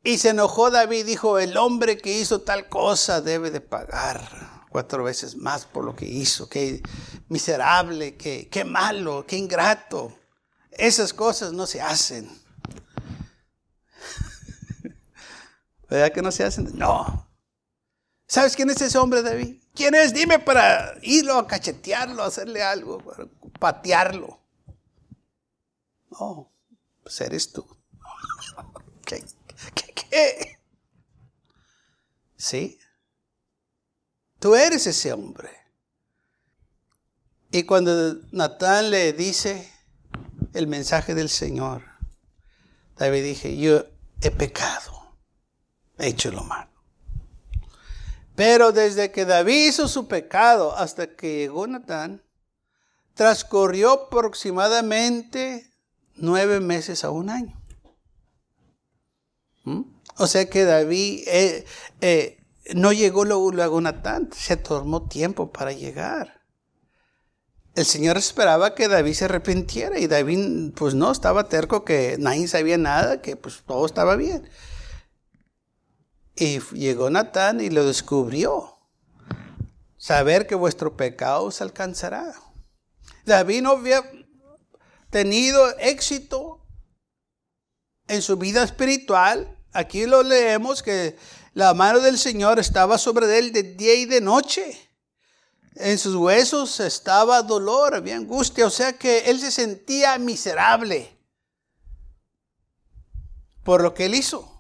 Y 0.05 0.19
se 0.19 0.31
enojó 0.31 0.71
David, 0.71 1.07
dijo, 1.07 1.39
el 1.39 1.57
hombre 1.57 1.99
que 1.99 2.19
hizo 2.19 2.41
tal 2.41 2.69
cosa 2.69 3.21
debe 3.21 3.51
de 3.51 3.61
pagar 3.61 4.67
cuatro 4.71 5.05
veces 5.05 5.37
más 5.37 5.67
por 5.67 5.85
lo 5.85 5.97
que 5.97 6.07
hizo. 6.07 6.49
Qué 6.49 6.81
miserable, 7.29 8.17
qué, 8.17 8.49
qué 8.49 8.65
malo, 8.65 9.27
qué 9.27 9.37
ingrato. 9.37 10.17
Esas 10.71 11.13
cosas 11.13 11.53
no 11.53 11.67
se 11.67 11.81
hacen. 11.81 12.31
¿Verdad 15.91 16.13
que 16.13 16.23
no 16.23 16.31
se 16.31 16.45
hacen? 16.45 16.71
No. 16.75 17.29
¿Sabes 18.29 18.55
quién 18.55 18.71
es 18.71 18.81
ese 18.81 18.99
hombre, 18.99 19.23
David? 19.23 19.61
¿Quién 19.79 19.95
es? 19.95 20.13
Dime 20.13 20.41
para 20.41 20.99
irlo 21.03 21.39
a 21.39 21.47
cachetearlo, 21.47 22.25
hacerle 22.25 22.65
algo, 22.65 22.99
para 22.99 23.29
patearlo. 23.61 24.41
No, 26.11 26.53
pues 27.01 27.21
eres 27.21 27.53
tú. 27.53 27.65
¿Qué? 29.07 29.25
¿Qué? 29.77 29.95
¿Qué? 29.95 30.59
¿Sí? 32.37 32.77
Tú 34.41 34.57
eres 34.57 34.85
ese 34.89 35.13
hombre. 35.13 35.49
Y 37.53 37.63
cuando 37.63 38.15
Natán 38.33 38.91
le 38.91 39.13
dice 39.13 39.73
el 40.55 40.67
mensaje 40.67 41.15
del 41.15 41.29
Señor, 41.29 41.85
David 42.97 43.23
dije, 43.23 43.57
yo 43.57 43.85
he 44.23 44.33
pecado, 44.33 45.15
he 45.99 46.09
hecho 46.09 46.33
lo 46.33 46.43
malo. 46.43 46.68
Pero 48.39 48.71
desde 48.71 49.11
que 49.11 49.25
David 49.25 49.67
hizo 49.67 49.89
su 49.89 50.07
pecado 50.07 50.77
hasta 50.77 51.09
que 51.17 51.39
llegó 51.39 51.67
Natán, 51.67 52.23
transcurrió 53.15 54.05
aproximadamente 54.05 55.69
nueve 56.15 56.61
meses 56.61 57.03
a 57.03 57.11
un 57.11 57.31
año. 57.31 57.61
¿Mm? 59.65 59.83
O 60.19 60.29
sea 60.29 60.49
que 60.49 60.63
David 60.63 61.25
eh, 61.27 61.65
eh, 62.01 62.39
no 62.77 62.93
llegó 62.93 63.25
luego, 63.25 63.51
luego 63.51 63.81
Natán, 63.81 64.31
se 64.33 64.57
tomó 64.57 65.09
tiempo 65.09 65.51
para 65.51 65.73
llegar. 65.73 66.41
El 67.75 67.87
Señor 67.87 68.19
esperaba 68.19 68.77
que 68.77 68.87
David 68.87 69.15
se 69.15 69.25
arrepintiera 69.25 69.99
y 69.99 70.07
David 70.07 70.75
pues 70.77 70.95
no, 70.95 71.11
estaba 71.11 71.49
terco 71.49 71.85
que 71.85 72.15
nadie 72.21 72.47
sabía 72.47 72.79
nada, 72.79 73.21
que 73.21 73.35
pues 73.35 73.65
todo 73.67 73.85
estaba 73.85 74.15
bien. 74.15 74.49
Y 76.39 76.61
llegó 76.73 77.11
Natán 77.11 77.61
y 77.61 77.69
lo 77.69 77.85
descubrió. 77.85 78.79
Saber 79.97 80.47
que 80.47 80.55
vuestro 80.55 80.97
pecado 80.97 81.45
os 81.45 81.61
alcanzará. 81.61 82.33
David 83.25 83.63
no 83.63 83.73
había 83.73 84.09
tenido 85.11 85.69
éxito 85.79 86.65
en 88.07 88.23
su 88.23 88.37
vida 88.37 88.63
espiritual. 88.63 89.59
Aquí 89.73 90.07
lo 90.07 90.23
leemos 90.23 90.85
que 90.85 91.19
la 91.55 91.75
mano 91.75 91.99
del 91.99 92.17
Señor 92.17 92.61
estaba 92.61 92.99
sobre 92.99 93.39
él 93.39 93.53
de 93.53 93.65
día 93.65 93.95
y 93.95 94.05
de 94.05 94.21
noche. 94.21 94.91
En 95.75 95.99
sus 95.99 96.15
huesos 96.15 96.79
estaba 96.79 97.43
dolor, 97.43 97.97
había 97.97 98.17
angustia, 98.17 98.67
o 98.67 98.71
sea 98.71 98.93
que 98.93 99.31
él 99.31 99.41
se 99.41 99.51
sentía 99.51 100.17
miserable 100.19 101.19
por 103.65 103.83
lo 103.83 103.93
que 103.93 104.07
él 104.07 104.15
hizo 104.15 104.58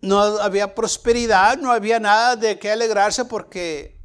no 0.00 0.20
había 0.20 0.74
prosperidad, 0.74 1.58
no 1.58 1.72
había 1.72 1.98
nada 1.98 2.36
de 2.36 2.58
qué 2.58 2.70
alegrarse 2.70 3.24
porque 3.24 4.00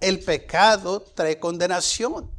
el 0.00 0.20
pecado 0.20 1.00
trae 1.00 1.38
condenación. 1.38 2.30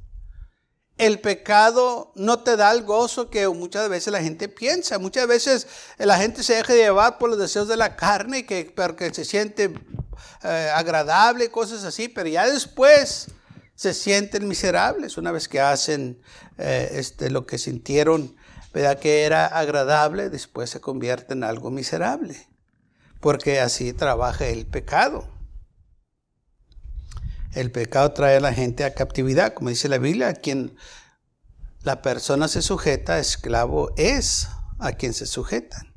El 0.98 1.20
pecado 1.20 2.12
no 2.16 2.40
te 2.40 2.56
da 2.56 2.72
el 2.72 2.84
gozo 2.84 3.30
que 3.30 3.48
muchas 3.48 3.88
veces 3.88 4.12
la 4.12 4.22
gente 4.22 4.48
piensa. 4.48 4.98
Muchas 4.98 5.28
veces 5.28 5.68
la 5.98 6.18
gente 6.18 6.42
se 6.42 6.56
deja 6.56 6.74
llevar 6.74 7.20
por 7.20 7.30
los 7.30 7.38
deseos 7.38 7.68
de 7.68 7.78
la 7.78 7.96
carne, 7.96 8.46
que, 8.48 8.72
porque 8.76 9.14
se 9.14 9.24
siente 9.24 9.74
eh, 10.44 10.72
agradable 10.74 11.52
cosas 11.52 11.84
así, 11.84 12.08
pero 12.08 12.30
ya 12.30 12.48
después 12.48 13.28
se 13.76 13.94
sienten 13.94 14.48
miserables 14.48 15.18
una 15.18 15.32
vez 15.32 15.48
que 15.48 15.62
hacen 15.62 16.20
eh, 16.58 16.90
este, 16.94 17.30
lo 17.30 17.46
que 17.46 17.60
sintieron, 17.60 18.36
¿verdad? 18.74 18.98
que 18.98 19.24
era 19.24 19.46
agradable, 19.46 20.32
después 20.32 20.72
se 20.72 20.82
convierte 20.82 21.34
en 21.34 21.44
algo 21.44 21.70
miserable 21.70 22.48
porque 23.20 23.60
así 23.60 23.94
trabaja 23.94 24.48
el 24.48 24.66
pecado. 24.66 25.28
El 27.54 27.72
pecado 27.72 28.12
trae 28.12 28.38
a 28.38 28.40
la 28.40 28.54
gente 28.54 28.84
a 28.84 28.94
captividad, 28.94 29.54
como 29.54 29.70
dice 29.70 29.90
la 29.90 29.98
Biblia, 29.98 30.30
a 30.30 30.34
quien 30.34 30.76
la 31.82 32.02
persona 32.02 32.48
se 32.48 32.62
sujeta, 32.62 33.20
esclavo 33.20 33.92
es 33.98 34.48
a 34.80 34.92
quien 34.94 35.14
se 35.14 35.26
sujetan. 35.26 35.94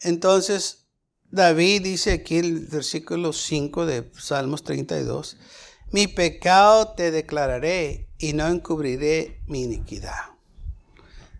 Entonces, 0.00 0.86
David 1.30 1.82
dice 1.82 2.12
aquí 2.12 2.38
en 2.38 2.44
el 2.44 2.66
versículo 2.66 3.32
5 3.32 3.86
de 3.86 4.10
Salmos 4.16 4.62
32, 4.62 5.36
mi 5.90 6.06
pecado 6.06 6.94
te 6.94 7.10
declararé 7.10 8.08
y 8.18 8.32
no 8.32 8.46
encubriré 8.48 9.42
mi 9.46 9.64
iniquidad. 9.64 10.33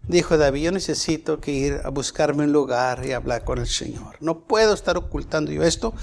Dijo 0.06 0.36
David, 0.36 0.64
yo 0.64 0.72
necesito 0.72 1.40
que 1.40 1.50
ir 1.50 1.80
a 1.82 1.88
buscarme 1.88 2.44
un 2.44 2.52
lugar 2.52 3.06
y 3.06 3.12
hablar 3.12 3.42
con 3.42 3.58
el 3.58 3.66
Señor. 3.66 4.16
No 4.20 4.40
puedo 4.40 4.74
estar 4.74 4.98
ocultando 4.98 5.50
yo 5.50 5.62
esto 5.62 5.94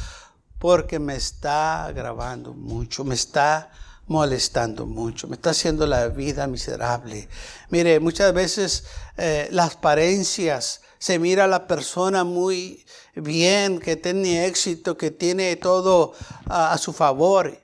porque 0.58 0.98
me 0.98 1.16
está 1.16 1.86
agravando 1.86 2.54
mucho, 2.54 3.04
me 3.04 3.14
está 3.14 3.72
molestando 4.08 4.88
mucho, 4.88 5.28
me 5.28 5.36
está 5.36 5.52
haciendo 5.52 5.86
la 5.86 6.08
vida 6.08 6.48
miserable. 6.48 7.30
Mire, 7.70 8.00
muchas 8.00 8.34
veces 8.34 8.86
eh, 9.18 9.48
las 9.52 9.76
apariencias, 9.76 10.82
se 10.98 11.20
mira 11.20 11.44
a 11.44 11.48
la 11.48 11.68
persona 11.68 12.24
muy 12.24 12.86
bien, 13.16 13.80
que 13.80 13.96
tiene 13.96 14.48
éxito, 14.48 14.98
que 14.98 15.12
tiene 15.12 15.56
todo 15.58 16.14
a 16.48 16.78
su 16.80 16.94
favor 16.94 17.58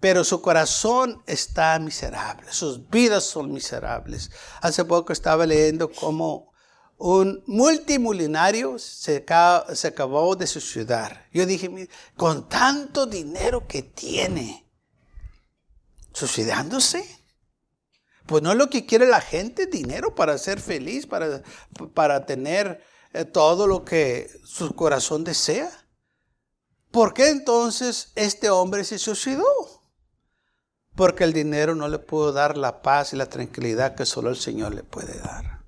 pero 0.00 0.24
su 0.24 0.40
corazón 0.40 1.22
está 1.26 1.78
miserable, 1.78 2.50
sus 2.52 2.88
vidas 2.88 3.24
son 3.24 3.52
miserables. 3.52 4.30
Hace 4.62 4.84
poco 4.84 5.12
estaba 5.12 5.44
leyendo 5.44 5.92
cómo 5.92 6.50
un 6.96 7.42
multimillonario 7.46 8.78
se, 8.78 9.24
se 9.74 9.88
acabó 9.88 10.36
de 10.36 10.46
suicidar. 10.46 11.28
Yo 11.32 11.44
dije, 11.44 11.88
con 12.16 12.48
tanto 12.48 13.06
dinero 13.06 13.66
que 13.66 13.82
tiene, 13.82 14.66
suicidándose. 16.12 17.04
Pues 18.26 18.42
no 18.42 18.52
es 18.52 18.58
lo 18.58 18.70
que 18.70 18.86
quiere 18.86 19.06
la 19.06 19.20
gente, 19.20 19.66
dinero 19.66 20.14
para 20.14 20.38
ser 20.38 20.60
feliz, 20.60 21.06
para, 21.06 21.42
para 21.94 22.26
tener 22.26 22.82
eh, 23.12 23.24
todo 23.24 23.66
lo 23.66 23.84
que 23.84 24.30
su 24.44 24.74
corazón 24.74 25.24
desea. 25.24 25.70
¿Por 26.90 27.12
qué 27.12 27.28
entonces 27.28 28.12
este 28.14 28.50
hombre 28.50 28.84
se 28.84 28.98
suicidó? 28.98 29.79
Porque 30.94 31.24
el 31.24 31.32
dinero 31.32 31.74
no 31.74 31.88
le 31.88 31.98
pudo 31.98 32.32
dar 32.32 32.56
la 32.56 32.82
paz 32.82 33.12
y 33.12 33.16
la 33.16 33.26
tranquilidad 33.26 33.94
que 33.94 34.06
solo 34.06 34.30
el 34.30 34.36
Señor 34.36 34.74
le 34.74 34.82
puede 34.82 35.18
dar. 35.18 35.60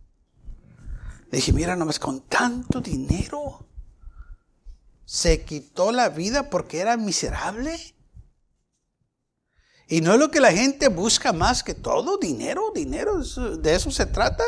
Le 1.31 1.39
dije, 1.39 1.53
mira, 1.53 1.77
nomás 1.77 1.99
con 1.99 2.21
tanto 2.23 2.81
dinero 2.81 3.67
se 5.05 5.45
quitó 5.45 5.93
la 5.93 6.09
vida 6.09 6.51
porque 6.51 6.81
era 6.81 6.97
miserable. 6.97 7.77
Y 9.89 10.01
no 10.01 10.15
es 10.15 10.19
lo 10.19 10.31
que 10.31 10.41
la 10.41 10.53
gente 10.53 10.89
busca 10.89 11.33
más 11.33 11.63
que 11.63 11.75
todo, 11.75 12.19
dinero, 12.19 12.73
dinero, 12.75 13.23
de 13.59 13.75
eso 13.75 13.91
se 13.91 14.07
trata. 14.07 14.45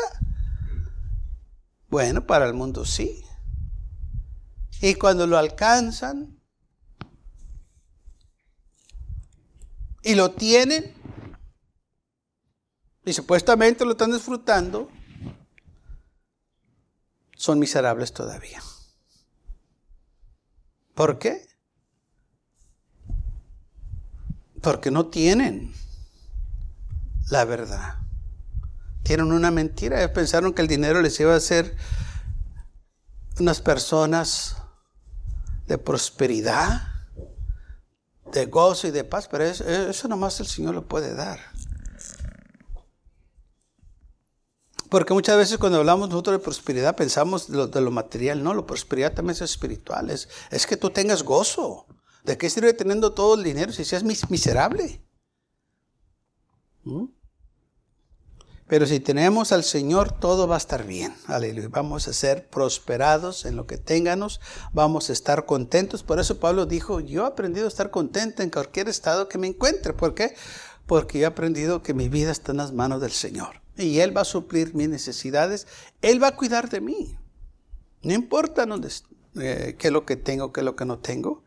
Bueno, 1.87 2.25
para 2.25 2.45
el 2.45 2.53
mundo 2.53 2.83
sí. 2.85 3.23
Y 4.81 4.95
cuando 4.95 5.27
lo 5.27 5.37
alcanzan 5.37 6.34
y 10.05 10.13
lo 10.13 10.31
tienen 10.31 10.93
y 13.03 13.11
supuestamente 13.11 13.85
lo 13.85 13.91
están 13.91 14.11
disfrutando, 14.11 14.89
son 17.35 17.59
miserables 17.59 18.13
todavía. 18.13 18.61
¿Por 20.93 21.17
qué? 21.17 21.47
Porque 24.61 24.91
no 24.91 25.07
tienen 25.07 25.73
la 27.29 27.43
verdad. 27.45 27.95
Tienen 29.03 29.31
una 29.31 29.51
mentira. 29.51 30.13
Pensaron 30.13 30.53
que 30.53 30.61
el 30.61 30.67
dinero 30.67 31.01
les 31.01 31.19
iba 31.19 31.33
a 31.33 31.37
hacer 31.37 31.75
unas 33.39 33.59
personas 33.59 34.57
de 35.67 35.77
prosperidad, 35.77 36.94
de 38.35 38.45
gozo 38.47 38.87
y 38.87 38.91
de 38.91 39.03
paz, 39.03 39.27
pero 39.29 39.45
eso, 39.45 39.63
eso 39.63 40.07
nomás 40.07 40.39
el 40.41 40.47
Señor 40.47 40.75
lo 40.75 40.87
puede 40.87 41.15
dar. 41.15 41.39
Porque 44.89 45.13
muchas 45.13 45.37
veces 45.37 45.57
cuando 45.57 45.79
hablamos 45.79 46.09
nosotros 46.09 46.37
de 46.37 46.43
prosperidad 46.43 46.95
pensamos 46.95 47.49
de 47.49 47.81
lo, 47.81 47.91
material. 47.91 48.43
No, 48.43 48.53
la 48.53 48.65
prosperidad 48.65 49.13
también 49.13 49.35
es 49.35 49.41
espiritual. 49.41 50.09
Es, 50.09 50.27
que 50.67 50.77
tú 50.77 50.89
tengas 50.89 51.23
gozo. 51.23 51.87
¿De 52.23 52.37
qué 52.37 52.49
sirve 52.49 52.73
teniendo 52.73 53.13
todo 53.13 53.35
el 53.35 53.43
dinero 53.43 53.71
si 53.71 53.85
seas 53.85 54.03
miserable? 54.03 55.01
¿Mm? 56.83 57.05
Pero 58.67 58.87
si 58.87 58.99
tenemos 58.99 59.51
al 59.51 59.63
Señor, 59.63 60.11
todo 60.11 60.47
va 60.47 60.55
a 60.55 60.57
estar 60.57 60.85
bien. 60.85 61.13
Aleluya. 61.27 61.69
Vamos 61.69 62.07
a 62.07 62.13
ser 62.13 62.47
prosperados 62.47 63.45
en 63.45 63.55
lo 63.55 63.67
que 63.67 63.77
tengamos. 63.77 64.41
Vamos 64.73 65.09
a 65.09 65.13
estar 65.13 65.45
contentos. 65.45 66.01
Por 66.01 66.19
eso 66.19 66.39
Pablo 66.39 66.65
dijo, 66.65 66.99
yo 66.99 67.23
he 67.23 67.27
aprendido 67.27 67.65
a 67.65 67.69
estar 67.69 67.91
contento 67.91 68.41
en 68.41 68.49
cualquier 68.49 68.89
estado 68.89 69.29
que 69.29 69.37
me 69.37 69.47
encuentre. 69.47 69.93
¿Por 69.93 70.15
qué? 70.15 70.35
Porque 70.87 71.19
yo 71.19 71.25
he 71.25 71.27
aprendido 71.27 71.83
que 71.83 71.93
mi 71.93 72.09
vida 72.09 72.31
está 72.31 72.51
en 72.51 72.57
las 72.57 72.73
manos 72.73 73.01
del 73.01 73.11
Señor 73.11 73.61
y 73.77 73.99
Él 73.99 74.15
va 74.15 74.21
a 74.21 74.25
suplir 74.25 74.73
mis 74.73 74.89
necesidades, 74.89 75.67
Él 76.01 76.21
va 76.21 76.29
a 76.29 76.35
cuidar 76.35 76.69
de 76.69 76.81
mí. 76.81 77.17
No 78.01 78.13
importa 78.13 78.65
dónde, 78.65 78.89
eh, 79.39 79.75
qué 79.77 79.87
es 79.87 79.93
lo 79.93 80.05
que 80.05 80.15
tengo, 80.15 80.53
qué 80.53 80.61
es 80.61 80.65
lo 80.65 80.75
que 80.75 80.85
no 80.85 80.99
tengo. 80.99 81.43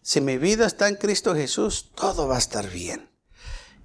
Si 0.00 0.20
mi 0.20 0.38
vida 0.38 0.66
está 0.66 0.88
en 0.88 0.96
Cristo 0.96 1.34
Jesús, 1.34 1.92
todo 1.94 2.26
va 2.26 2.36
a 2.36 2.38
estar 2.38 2.68
bien. 2.68 3.11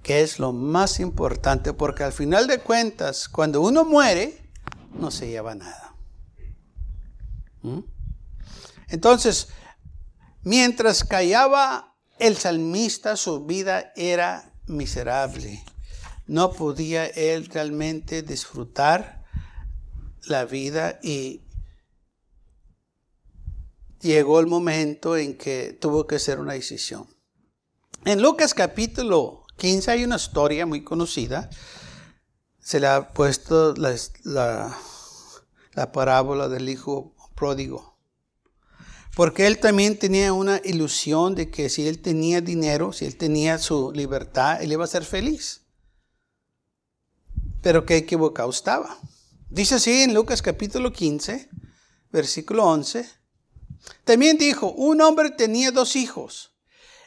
Que 0.08 0.22
es 0.22 0.38
lo 0.38 0.52
más 0.52 1.00
importante, 1.00 1.72
porque 1.72 2.02
al 2.02 2.12
final 2.12 2.46
de 2.46 2.58
cuentas, 2.58 3.28
cuando 3.28 3.60
uno 3.60 3.84
muere, 3.84 4.50
no 4.98 5.10
se 5.10 5.28
lleva 5.28 5.54
nada. 5.54 5.94
¿Mm? 7.62 7.80
Entonces, 8.88 9.48
mientras 10.42 11.04
callaba 11.04 11.94
el 12.18 12.36
salmista, 12.36 13.16
su 13.16 13.44
vida 13.44 13.92
era 13.94 14.52
miserable 14.66 15.62
no 16.28 16.52
podía 16.52 17.06
él 17.06 17.46
realmente 17.46 18.22
disfrutar 18.22 19.24
la 20.26 20.44
vida 20.44 21.00
y 21.02 21.42
llegó 24.00 24.38
el 24.38 24.46
momento 24.46 25.16
en 25.16 25.36
que 25.36 25.72
tuvo 25.72 26.06
que 26.06 26.16
hacer 26.16 26.38
una 26.38 26.52
decisión. 26.52 27.08
En 28.04 28.20
Lucas 28.20 28.52
capítulo 28.52 29.37
15 29.58 29.90
hay 29.90 30.04
una 30.04 30.16
historia 30.16 30.64
muy 30.64 30.82
conocida. 30.82 31.50
Se 32.58 32.80
le 32.80 32.86
ha 32.86 33.12
puesto 33.12 33.74
la, 33.74 33.94
la 35.74 35.92
parábola 35.92 36.48
del 36.48 36.70
hijo 36.70 37.14
pródigo. 37.34 37.98
Porque 39.14 39.46
él 39.46 39.58
también 39.58 39.98
tenía 39.98 40.32
una 40.32 40.60
ilusión 40.64 41.34
de 41.34 41.50
que 41.50 41.68
si 41.68 41.86
él 41.86 42.00
tenía 42.00 42.40
dinero, 42.40 42.94
si 42.94 43.04
él 43.04 43.16
tenía 43.16 43.58
su 43.58 43.92
libertad, 43.92 44.62
él 44.62 44.72
iba 44.72 44.84
a 44.84 44.88
ser 44.88 45.04
feliz 45.04 45.68
pero 47.62 47.84
qué 47.84 47.96
equivocado 47.96 48.50
estaba. 48.50 48.98
Dice 49.50 49.76
así 49.76 50.02
en 50.02 50.14
Lucas 50.14 50.42
capítulo 50.42 50.92
15, 50.92 51.48
versículo 52.10 52.64
11. 52.64 53.08
También 54.04 54.38
dijo, 54.38 54.72
un 54.72 55.00
hombre 55.00 55.30
tenía 55.30 55.70
dos 55.70 55.96
hijos. 55.96 56.56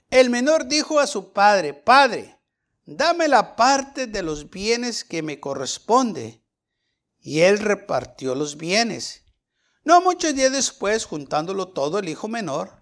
El 0.10 0.30
menor 0.30 0.68
dijo 0.68 1.00
a 1.00 1.08
su 1.08 1.32
padre, 1.32 1.74
Padre, 1.74 2.38
dame 2.86 3.28
la 3.28 3.56
parte 3.56 4.08
de 4.08 4.24
los 4.24 4.50
bienes 4.50 5.04
que 5.04 5.22
me 5.22 5.40
corresponde. 5.40 6.42
Y 7.20 7.42
él 7.42 7.60
repartió 7.60 8.36
los 8.36 8.58
bienes. 8.58 9.24
No 9.84 10.02
muchos 10.02 10.36
días 10.36 10.52
después, 10.52 11.06
juntándolo 11.06 11.70
todo, 11.70 12.00
el 12.00 12.10
hijo 12.10 12.28
menor 12.28 12.78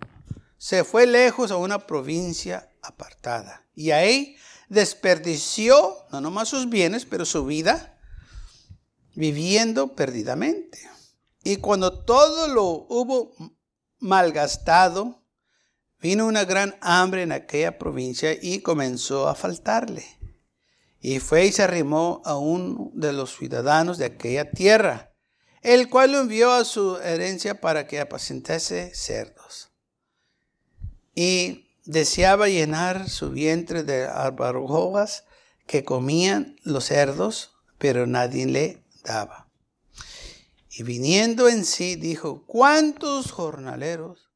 se 0.58 0.84
fue 0.84 1.08
lejos 1.08 1.52
a 1.52 1.58
una 1.58 1.88
provincia 1.88 2.70
apartada. 2.82 3.66
Y 3.74 3.92
ahí 3.92 4.36
desperdició 4.68 5.96
no 6.12 6.22
nomás 6.22 6.50
sus 6.50 6.70
bienes, 6.70 7.06
pero 7.06 7.26
su 7.26 7.46
vida 7.46 7.98
viviendo 9.16 9.96
perdidamente. 9.96 10.80
Y 11.44 11.58
cuando 11.58 12.04
todo 12.04 12.48
lo 12.50 12.66
hubo 12.66 13.34
malgastado, 14.00 15.19
vino 16.02 16.26
una 16.26 16.46
gran 16.46 16.76
hambre 16.82 17.24
en 17.24 17.32
aquella 17.32 17.78
provincia 17.78 18.34
y 18.34 18.62
comenzó 18.62 19.28
a 19.28 19.36
faltarle. 19.36 20.06
Y 21.02 21.20
fue 21.20 21.46
y 21.46 21.52
se 21.52 21.64
arrimó 21.64 22.22
a 22.26 22.38
uno 22.38 22.92
de 22.94 23.14
los 23.14 23.36
ciudadanos 23.38 23.98
de 23.98 24.06
aquella 24.06 24.52
tierra, 24.52 25.14
el 25.62 25.90
cual 25.90 26.12
lo 26.12 26.20
envió 26.20 26.52
a 26.52 26.66
su 26.66 26.98
herencia 26.98 27.62
para 27.62 27.88
que 27.88 28.00
apacentase 28.00 28.92
cerdos. 28.94 29.72
Y 31.16 31.68
deseaba 31.86 32.48
llenar 32.48 33.10
su 33.10 33.32
vientre 33.32 33.84
de 33.84 34.06
albarrojas 34.06 35.26
que 35.66 35.84
comían 35.84 36.56
los 36.64 36.86
cerdos, 36.86 37.52
pero 37.78 38.08
nadie 38.08 38.46
le 38.46 38.84
daba. 39.04 39.50
Y 40.72 40.84
viniendo 40.84 41.50
en 41.50 41.66
sí, 41.66 41.96
dijo, 41.96 42.46
¿cuántos 42.46 43.32
jornaleros 43.32 44.29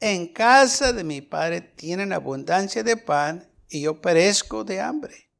en 0.00 0.32
casa 0.32 0.92
de 0.92 1.04
mi 1.04 1.20
padre 1.20 1.60
tienen 1.60 2.12
abundancia 2.12 2.82
de 2.82 2.96
pan 2.96 3.50
y 3.68 3.82
yo 3.82 4.00
perezco 4.00 4.64
de 4.64 4.80
hambre? 4.80 5.30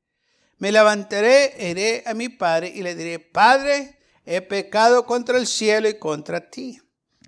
Me 0.58 0.72
levantaré, 0.72 1.54
iré 1.70 2.02
a 2.06 2.14
mi 2.14 2.28
padre 2.28 2.72
y 2.74 2.82
le 2.82 2.94
diré, 2.94 3.18
Padre, 3.18 3.98
he 4.24 4.40
pecado 4.40 5.06
contra 5.06 5.38
el 5.38 5.46
cielo 5.46 5.88
y 5.88 5.98
contra 5.98 6.50
ti. 6.50 6.80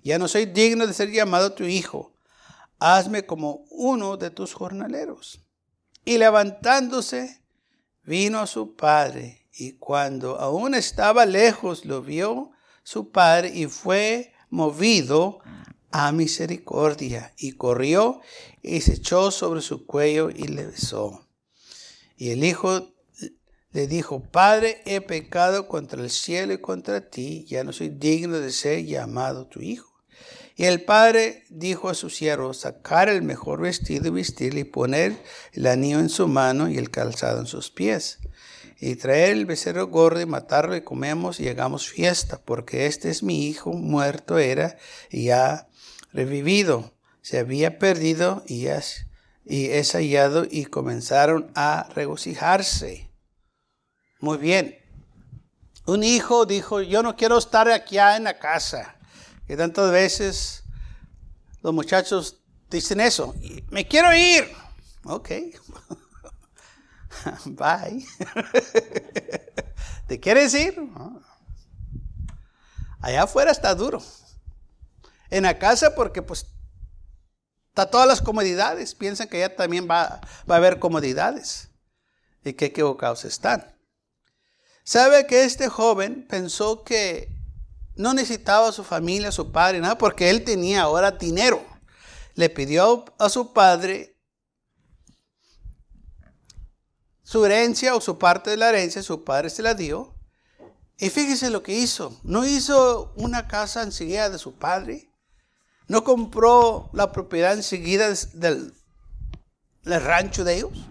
Ya 0.03 0.17
no 0.17 0.27
soy 0.27 0.45
digno 0.45 0.85
de 0.85 0.93
ser 0.93 1.09
llamado 1.11 1.53
tu 1.53 1.63
hijo 1.63 2.11
hazme 2.81 3.25
como 3.25 3.65
uno 3.69 4.17
de 4.17 4.31
tus 4.31 4.53
jornaleros. 4.53 5.39
Y 6.03 6.17
levantándose, 6.17 7.43
vino 8.03 8.39
a 8.39 8.47
su 8.47 8.75
padre, 8.75 9.47
y 9.53 9.73
cuando 9.73 10.39
aún 10.39 10.73
estaba 10.73 11.25
lejos, 11.27 11.85
lo 11.85 12.01
vio 12.01 12.51
su 12.83 13.11
padre 13.11 13.51
y 13.53 13.67
fue 13.67 14.33
movido 14.49 15.39
a 15.91 16.11
misericordia, 16.11 17.33
y 17.37 17.53
corrió 17.53 18.21
y 18.61 18.81
se 18.81 18.93
echó 18.93 19.31
sobre 19.31 19.61
su 19.61 19.85
cuello 19.85 20.29
y 20.29 20.47
le 20.47 20.67
besó. 20.67 21.27
Y 22.17 22.29
el 22.29 22.43
hijo 22.43 22.93
le 23.71 23.87
dijo, 23.87 24.21
Padre, 24.21 24.81
he 24.85 25.01
pecado 25.01 25.67
contra 25.67 26.01
el 26.01 26.09
cielo 26.09 26.53
y 26.53 26.59
contra 26.59 27.09
ti, 27.09 27.45
ya 27.47 27.63
no 27.63 27.71
soy 27.71 27.89
digno 27.89 28.39
de 28.39 28.51
ser 28.51 28.85
llamado 28.85 29.47
tu 29.47 29.61
hijo. 29.61 29.91
Y 30.55 30.65
el 30.65 30.83
padre 30.83 31.45
dijo 31.49 31.89
a 31.89 31.95
su 31.95 32.09
siervo, 32.09 32.53
sacar 32.53 33.09
el 33.09 33.23
mejor 33.23 33.61
vestido 33.61 34.07
y 34.07 34.11
vestirle 34.11 34.59
y 34.59 34.65
poner 34.65 35.17
el 35.53 35.65
anillo 35.65 35.99
en 35.99 36.09
su 36.09 36.27
mano 36.27 36.69
y 36.69 36.77
el 36.77 36.91
calzado 36.91 37.39
en 37.39 37.47
sus 37.47 37.71
pies. 37.71 38.19
Y 38.79 38.95
traer 38.95 39.31
el 39.31 39.45
becerro 39.45 39.87
gordo 39.87 40.21
y 40.21 40.25
matarlo 40.25 40.75
y 40.75 40.81
comemos 40.81 41.39
y 41.39 41.47
hagamos 41.47 41.87
fiesta, 41.87 42.41
porque 42.43 42.85
este 42.87 43.09
es 43.09 43.23
mi 43.23 43.47
hijo, 43.47 43.71
muerto 43.73 44.37
era 44.37 44.77
y 45.09 45.29
ha 45.29 45.67
revivido. 46.13 46.93
Se 47.21 47.39
había 47.39 47.77
perdido 47.77 48.43
y, 48.47 48.67
y 49.45 49.65
es 49.67 49.91
hallado 49.93 50.45
y 50.49 50.65
comenzaron 50.65 51.51
a 51.55 51.87
regocijarse. 51.93 53.09
Muy 54.19 54.37
bien. 54.37 54.77
Un 55.85 56.03
hijo 56.03 56.45
dijo, 56.45 56.81
yo 56.81 57.03
no 57.03 57.15
quiero 57.15 57.37
estar 57.37 57.69
aquí 57.69 57.97
en 57.97 58.23
la 58.23 58.39
casa. 58.39 58.95
Que 59.47 59.57
tantas 59.57 59.91
veces 59.91 60.63
los 61.61 61.73
muchachos 61.73 62.41
dicen 62.69 63.01
eso. 63.01 63.35
Me 63.69 63.87
quiero 63.87 64.15
ir. 64.15 64.49
Ok. 65.05 65.29
Bye. 67.45 68.05
¿Te 70.07 70.19
quieres 70.19 70.53
ir? 70.53 70.75
Allá 73.01 73.23
afuera 73.23 73.51
está 73.51 73.75
duro. 73.75 74.01
En 75.31 75.43
la 75.43 75.57
casa 75.57 75.95
porque 75.95 76.21
pues 76.21 76.45
está 77.69 77.89
todas 77.89 78.07
las 78.07 78.21
comodidades. 78.21 78.93
Piensan 78.93 79.27
que 79.27 79.37
allá 79.43 79.55
también 79.55 79.87
va, 79.89 80.21
va 80.49 80.55
a 80.55 80.57
haber 80.57 80.77
comodidades. 80.77 81.69
Y 82.43 82.53
qué 82.53 82.65
equivocados 82.65 83.25
están. 83.25 83.75
¿Sabe 84.83 85.25
que 85.25 85.43
este 85.43 85.69
joven 85.69 86.27
pensó 86.27 86.83
que 86.83 87.29
no 87.95 88.13
necesitaba 88.13 88.69
a 88.69 88.71
su 88.71 88.83
familia, 88.83 89.29
a 89.29 89.31
su 89.31 89.51
padre, 89.51 89.79
nada, 89.79 89.97
porque 89.97 90.29
él 90.29 90.43
tenía 90.43 90.81
ahora 90.81 91.11
dinero? 91.11 91.63
Le 92.35 92.49
pidió 92.49 93.05
a 93.19 93.29
su 93.29 93.53
padre 93.53 94.11
su 97.23 97.45
herencia 97.45 97.95
o 97.95 98.01
su 98.01 98.17
parte 98.17 98.49
de 98.49 98.57
la 98.57 98.69
herencia, 98.69 99.01
su 99.01 99.23
padre 99.23 99.49
se 99.49 99.61
la 99.61 99.73
dio. 99.73 100.13
Y 100.97 101.09
fíjese 101.09 101.49
lo 101.49 101.63
que 101.63 101.73
hizo. 101.73 102.19
No 102.23 102.45
hizo 102.45 103.13
una 103.15 103.47
casa 103.47 103.83
enseguida 103.83 104.29
de 104.29 104.37
su 104.37 104.55
padre. 104.55 105.10
No 105.91 106.05
compró 106.05 106.89
la 106.93 107.11
propiedad 107.11 107.51
enseguida 107.51 108.07
del, 108.35 108.73
rancho 109.83 110.45
de 110.45 110.55
ellos. 110.55 110.87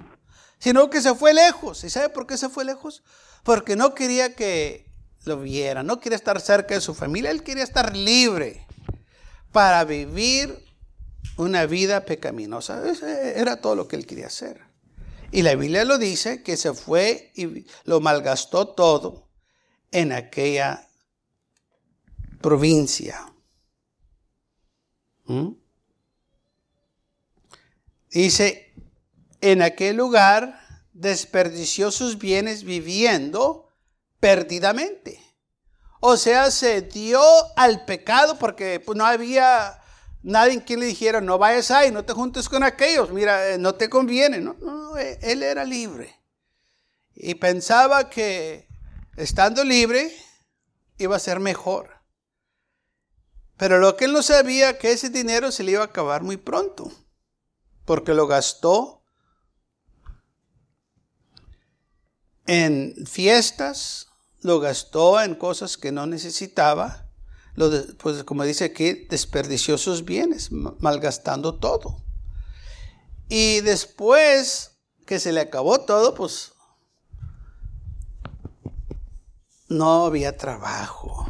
Sino 0.58 0.90
que 0.90 1.00
se 1.00 1.14
fue 1.14 1.32
lejos. 1.32 1.84
¿Y 1.84 1.88
sabe 1.88 2.10
por 2.10 2.26
qué 2.26 2.36
se 2.36 2.50
fue 2.50 2.66
lejos? 2.66 3.02
Porque 3.42 3.76
no 3.76 3.94
quería 3.94 4.34
que 4.34 4.92
lo 5.24 5.40
viera. 5.40 5.82
No 5.82 6.00
quería 6.00 6.16
estar 6.16 6.38
cerca 6.38 6.74
de 6.74 6.82
su 6.82 6.94
familia. 6.94 7.30
Él 7.30 7.42
quería 7.42 7.64
estar 7.64 7.96
libre 7.96 8.66
para 9.52 9.84
vivir 9.84 10.66
una 11.38 11.64
vida 11.64 12.04
pecaminosa. 12.04 12.82
Era 13.34 13.58
todo 13.58 13.76
lo 13.76 13.88
que 13.88 13.96
él 13.96 14.06
quería 14.06 14.26
hacer. 14.26 14.60
Y 15.32 15.40
la 15.40 15.54
Biblia 15.54 15.86
lo 15.86 15.96
dice, 15.96 16.42
que 16.42 16.58
se 16.58 16.74
fue 16.74 17.32
y 17.34 17.64
lo 17.84 18.00
malgastó 18.00 18.68
todo 18.68 19.30
en 19.92 20.12
aquella 20.12 20.90
provincia. 22.42 23.30
¿Mm? 25.30 25.54
Dice, 28.10 28.74
en 29.40 29.62
aquel 29.62 29.96
lugar 29.96 30.60
desperdició 30.92 31.90
sus 31.90 32.18
bienes 32.18 32.64
viviendo 32.64 33.68
perdidamente. 34.18 35.20
O 36.00 36.16
sea, 36.16 36.50
se 36.50 36.82
dio 36.82 37.22
al 37.56 37.84
pecado 37.84 38.38
porque 38.38 38.80
pues, 38.80 38.98
no 38.98 39.04
había 39.04 39.80
Nadie 40.22 40.62
quien 40.62 40.80
le 40.80 40.86
dijera, 40.86 41.22
no 41.22 41.38
vayas 41.38 41.70
ahí, 41.70 41.90
no 41.90 42.04
te 42.04 42.12
juntes 42.12 42.48
con 42.48 42.62
aquellos, 42.62 43.10
mira, 43.10 43.48
eh, 43.48 43.58
no 43.58 43.74
te 43.74 43.88
conviene. 43.88 44.38
No, 44.38 44.54
no, 44.60 44.98
eh, 44.98 45.18
él 45.22 45.42
era 45.42 45.64
libre. 45.64 46.14
Y 47.14 47.36
pensaba 47.36 48.10
que 48.10 48.68
estando 49.16 49.64
libre 49.64 50.14
iba 50.98 51.16
a 51.16 51.20
ser 51.20 51.40
mejor. 51.40 51.99
Pero 53.60 53.78
lo 53.78 53.96
que 53.96 54.06
él 54.06 54.12
no 54.12 54.22
sabía 54.22 54.78
que 54.78 54.90
ese 54.90 55.10
dinero 55.10 55.52
se 55.52 55.62
le 55.62 55.72
iba 55.72 55.82
a 55.82 55.86
acabar 55.86 56.24
muy 56.24 56.36
pronto, 56.36 56.90
porque 57.84 58.14
lo 58.14 58.26
gastó 58.26 59.04
en 62.46 63.06
fiestas, 63.06 64.08
lo 64.40 64.58
gastó 64.58 65.20
en 65.20 65.36
cosas 65.36 65.76
que 65.76 65.92
no 65.92 66.06
necesitaba 66.06 67.10
pues 67.98 68.24
como 68.24 68.44
dice 68.44 68.64
aquí, 68.64 69.06
desperdició 69.08 69.76
sus 69.76 70.04
bienes, 70.04 70.50
malgastando 70.50 71.58
todo. 71.58 72.02
Y 73.28 73.60
después 73.60 74.78
que 75.06 75.20
se 75.20 75.32
le 75.32 75.40
acabó 75.40 75.80
todo, 75.80 76.14
pues 76.14 76.52
no 79.68 80.06
había 80.06 80.36
trabajo, 80.36 81.29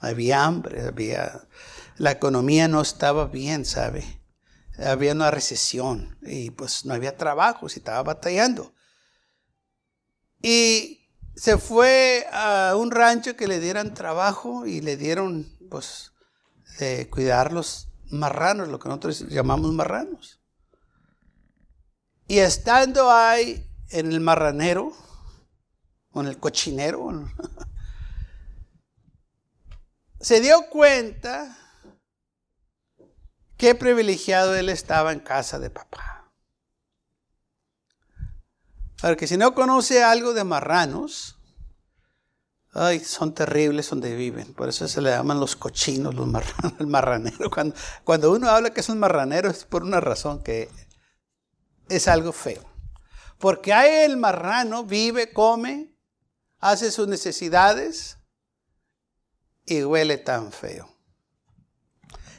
había 0.00 0.44
hambre, 0.44 0.86
había 0.86 1.48
la 1.98 2.12
economía 2.12 2.68
no 2.68 2.80
estaba 2.80 3.26
bien, 3.26 3.64
¿sabe? 3.64 4.22
Había 4.78 5.12
una 5.12 5.30
recesión 5.32 6.16
y 6.22 6.50
pues 6.50 6.84
no 6.84 6.94
había 6.94 7.16
trabajo, 7.16 7.68
se 7.68 7.80
estaba 7.80 8.02
batallando. 8.04 8.72
Y 10.40 11.10
se 11.34 11.58
fue 11.58 12.26
a 12.32 12.74
un 12.76 12.92
rancho 12.92 13.36
que 13.36 13.48
le 13.48 13.58
dieran 13.58 13.94
trabajo 13.94 14.66
y 14.66 14.80
le 14.80 14.96
dieron, 14.96 15.52
pues, 15.68 16.12
cuidar 17.10 17.52
los 17.52 17.88
marranos, 18.10 18.68
lo 18.68 18.78
que 18.78 18.88
nosotros 18.88 19.28
llamamos 19.28 19.72
marranos. 19.72 20.40
Y 22.28 22.38
estando 22.38 23.10
ahí 23.10 23.68
en 23.90 24.12
el 24.12 24.20
marranero, 24.20 24.92
o 26.12 26.20
en 26.20 26.28
el 26.28 26.38
cochinero, 26.38 27.08
se 30.20 30.40
dio 30.40 30.68
cuenta 30.70 31.56
qué 33.56 33.74
privilegiado 33.74 34.54
él 34.54 34.68
estaba 34.68 35.12
en 35.12 35.20
casa 35.20 35.58
de 35.58 35.70
papá. 35.70 36.30
Porque 39.00 39.26
si 39.26 39.36
no 39.36 39.54
conoce 39.54 40.02
algo 40.02 40.32
de 40.32 40.42
marranos, 40.42 41.38
ay, 42.72 43.00
son 43.00 43.32
terribles 43.32 43.88
donde 43.90 44.14
viven. 44.16 44.54
Por 44.54 44.68
eso 44.68 44.88
se 44.88 45.00
le 45.00 45.10
llaman 45.10 45.38
los 45.38 45.54
cochinos, 45.54 46.14
los 46.14 46.26
marranos, 46.26 46.74
el 46.80 46.86
marranero. 46.86 47.50
Cuando, 48.04 48.32
uno 48.32 48.48
habla 48.48 48.70
que 48.70 48.80
es 48.80 48.88
un 48.88 48.98
marranero 48.98 49.50
es 49.50 49.64
por 49.64 49.84
una 49.84 50.00
razón 50.00 50.42
que 50.42 50.68
es 51.88 52.08
algo 52.08 52.32
feo. 52.32 52.64
Porque 53.38 53.72
hay 53.72 54.04
el 54.04 54.16
marrano, 54.16 54.84
vive, 54.84 55.32
come, 55.32 55.94
hace 56.58 56.90
sus 56.90 57.06
necesidades 57.06 58.17
y 59.68 59.84
huele 59.84 60.16
tan 60.16 60.50
feo. 60.50 60.88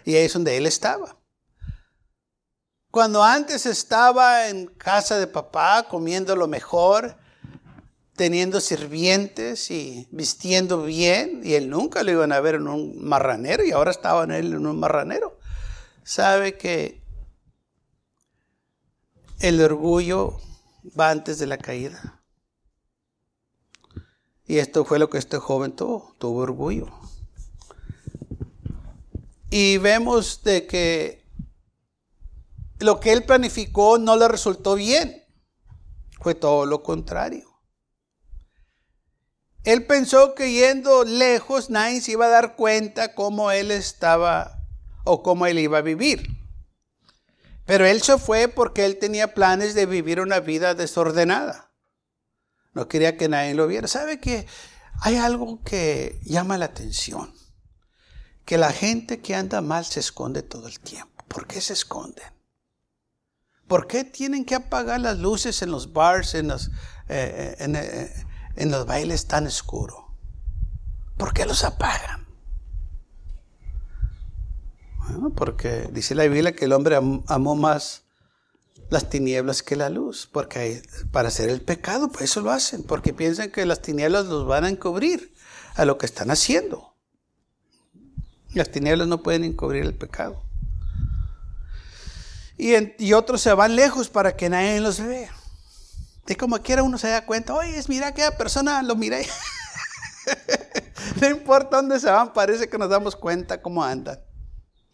Y 0.04 0.16
ahí 0.16 0.26
es 0.26 0.34
donde 0.34 0.58
él 0.58 0.66
estaba. 0.66 1.18
Cuando 2.92 3.24
antes 3.24 3.68
estaba 3.68 4.48
en 4.48 4.66
casa 4.66 5.20
de 5.20 5.28
papá 5.28 5.86
comiendo 5.88 6.36
lo 6.36 6.48
mejor, 6.48 7.18
teniendo 8.16 8.60
sirvientes 8.60 9.70
y 9.70 10.08
vistiendo 10.10 10.82
bien, 10.84 11.42
y 11.44 11.54
él 11.54 11.70
nunca 11.70 12.02
lo 12.02 12.12
iban 12.12 12.32
a 12.32 12.40
ver 12.40 12.56
en 12.56 12.68
un 12.68 13.04
marranero 13.04 13.64
y 13.64 13.72
ahora 13.72 13.92
estaba 13.92 14.24
en 14.24 14.32
él 14.32 14.54
en 14.54 14.66
un 14.66 14.80
marranero. 14.80 15.38
Sabe 16.04 16.58
que 16.58 17.04
el 19.40 19.62
orgullo 19.62 20.40
va 21.00 21.12
antes 21.12 21.38
de 21.38 21.46
la 21.46 21.60
caída. 21.60 22.24
Y 24.48 24.58
esto 24.58 24.84
fue 24.84 24.98
lo 24.98 25.12
que 25.12 25.20
este 25.20 25.38
joven 25.38 25.76
tuvo, 25.76 26.16
tuvo 26.18 26.40
orgullo. 26.40 26.99
Y 29.50 29.78
vemos 29.78 30.44
de 30.44 30.68
que 30.68 31.26
lo 32.80 33.00
que 33.00 33.12
él 33.12 33.24
planificó 33.24 33.98
no 33.98 34.16
le 34.16 34.28
resultó 34.28 34.76
bien. 34.76 35.24
Fue 36.22 36.36
todo 36.36 36.66
lo 36.66 36.84
contrario. 36.84 37.50
Él 39.64 39.86
pensó 39.86 40.36
que 40.36 40.52
yendo 40.52 41.04
lejos 41.04 41.70
nadie 41.70 42.02
se 42.02 42.14
iba 42.14 42.28
a 42.28 42.30
dar 42.30 42.56
cuenta 42.56 43.14
cómo 43.14 43.52
él 43.52 43.72
estaba 43.72 44.64
o 45.04 45.22
cómo 45.22 45.46
él 45.46 45.60
iba 45.60 45.80
a 45.80 45.82
vivir. 45.82 46.28
Pero 47.66 47.86
él 47.86 48.02
se 48.02 48.18
fue 48.18 48.48
porque 48.48 48.86
él 48.86 48.98
tenía 48.98 49.34
planes 49.34 49.76
de 49.76 49.86
vivir 49.86 50.22
una 50.22 50.40
vida 50.40 50.74
desordenada. 50.74 51.72
No 52.74 52.88
quería 52.88 53.18
que 53.18 53.30
nadie 53.30 53.54
lo 53.54 53.68
viera. 53.68 53.88
¿Sabe 53.88 54.20
que 54.20 54.48
hay 55.02 55.18
algo 55.18 55.62
que 55.64 56.20
llama 56.24 56.58
la 56.58 56.66
atención? 56.66 57.34
Que 58.50 58.58
la 58.58 58.74
gente 58.74 59.20
que 59.20 59.36
anda 59.36 59.62
mal 59.62 59.86
se 59.86 60.00
esconde 60.00 60.42
todo 60.42 60.68
el 60.68 60.80
tiempo. 60.80 61.24
¿Por 61.28 61.46
qué 61.46 61.62
se 61.62 61.74
esconden? 61.74 62.34
¿Por 63.68 63.86
qué 63.86 64.04
tienen 64.04 64.44
que 64.44 64.56
apagar 64.56 65.02
las 65.02 65.20
luces 65.20 65.62
en 65.62 65.70
los 65.70 65.94
bars, 65.94 66.34
en 66.34 66.48
los, 66.48 66.70
eh, 67.10 67.56
eh, 67.60 67.72
eh, 67.76 68.26
en, 68.56 68.72
los 68.72 68.88
bailes 68.88 69.28
tan 69.28 69.46
oscuros? 69.46 70.00
¿Por 71.16 71.32
qué 71.32 71.46
los 71.46 71.64
apagan? 71.64 72.26
porque 75.36 75.88
dice 75.92 76.16
la 76.16 76.24
Biblia 76.24 76.56
que 76.56 76.66
el 76.66 76.74
hombre 76.74 76.96
amó 76.96 77.56
más 77.56 78.06
las 78.90 79.12
tinieblas 79.12 79.62
que 79.62 79.76
la 79.76 79.90
luz, 79.90 80.28
porque 80.34 80.82
para 81.12 81.28
hacer 81.28 81.50
el 81.50 81.62
pecado, 81.62 82.10
pues 82.10 82.24
eso 82.24 82.42
lo 82.42 82.50
hacen, 82.50 82.82
porque 82.82 83.14
piensan 83.14 83.52
que 83.52 83.68
las 83.68 83.84
tinieblas 83.84 84.26
los 84.26 84.48
van 84.48 84.64
a 84.66 84.70
encubrir 84.70 85.36
a 85.76 85.86
lo 85.86 86.00
que 86.00 86.08
están 86.08 86.32
haciendo. 86.32 86.90
Las 88.54 88.72
tinieblas 88.72 89.08
no 89.08 89.22
pueden 89.22 89.44
encubrir 89.44 89.84
el 89.84 89.94
pecado. 89.94 90.44
Y, 92.58 93.14
otros 93.14 93.42
se 93.42 93.54
van 93.54 93.76
lejos 93.76 94.10
para 94.10 94.36
que 94.36 94.50
nadie 94.50 94.82
los 94.82 95.00
vea. 95.00 95.34
Y 96.28 96.36
como 96.36 96.60
quiera 96.60 96.84
uno 96.84 96.98
se 96.98 97.08
da 97.08 97.26
cuenta, 97.26 97.54
oye, 97.56 97.82
mira 97.88 98.08
aquella 98.08 98.38
persona, 98.38 98.84
lo 98.84 98.96
miré. 98.96 99.26
no 101.22 101.30
importa 101.30 101.78
dónde 101.78 102.00
se 102.00 102.12
van, 102.12 102.34
parece 102.34 102.70
que 102.70 102.78
nos 102.78 102.90
damos 102.90 103.16
cuenta 103.16 103.62
cómo 103.62 103.84
andan. 103.84 104.20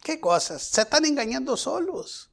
¿Qué 0.02 0.20
cosas? 0.20 0.62
Se 0.62 0.82
están 0.82 1.04
engañando 1.04 1.56
solos. 1.56 2.30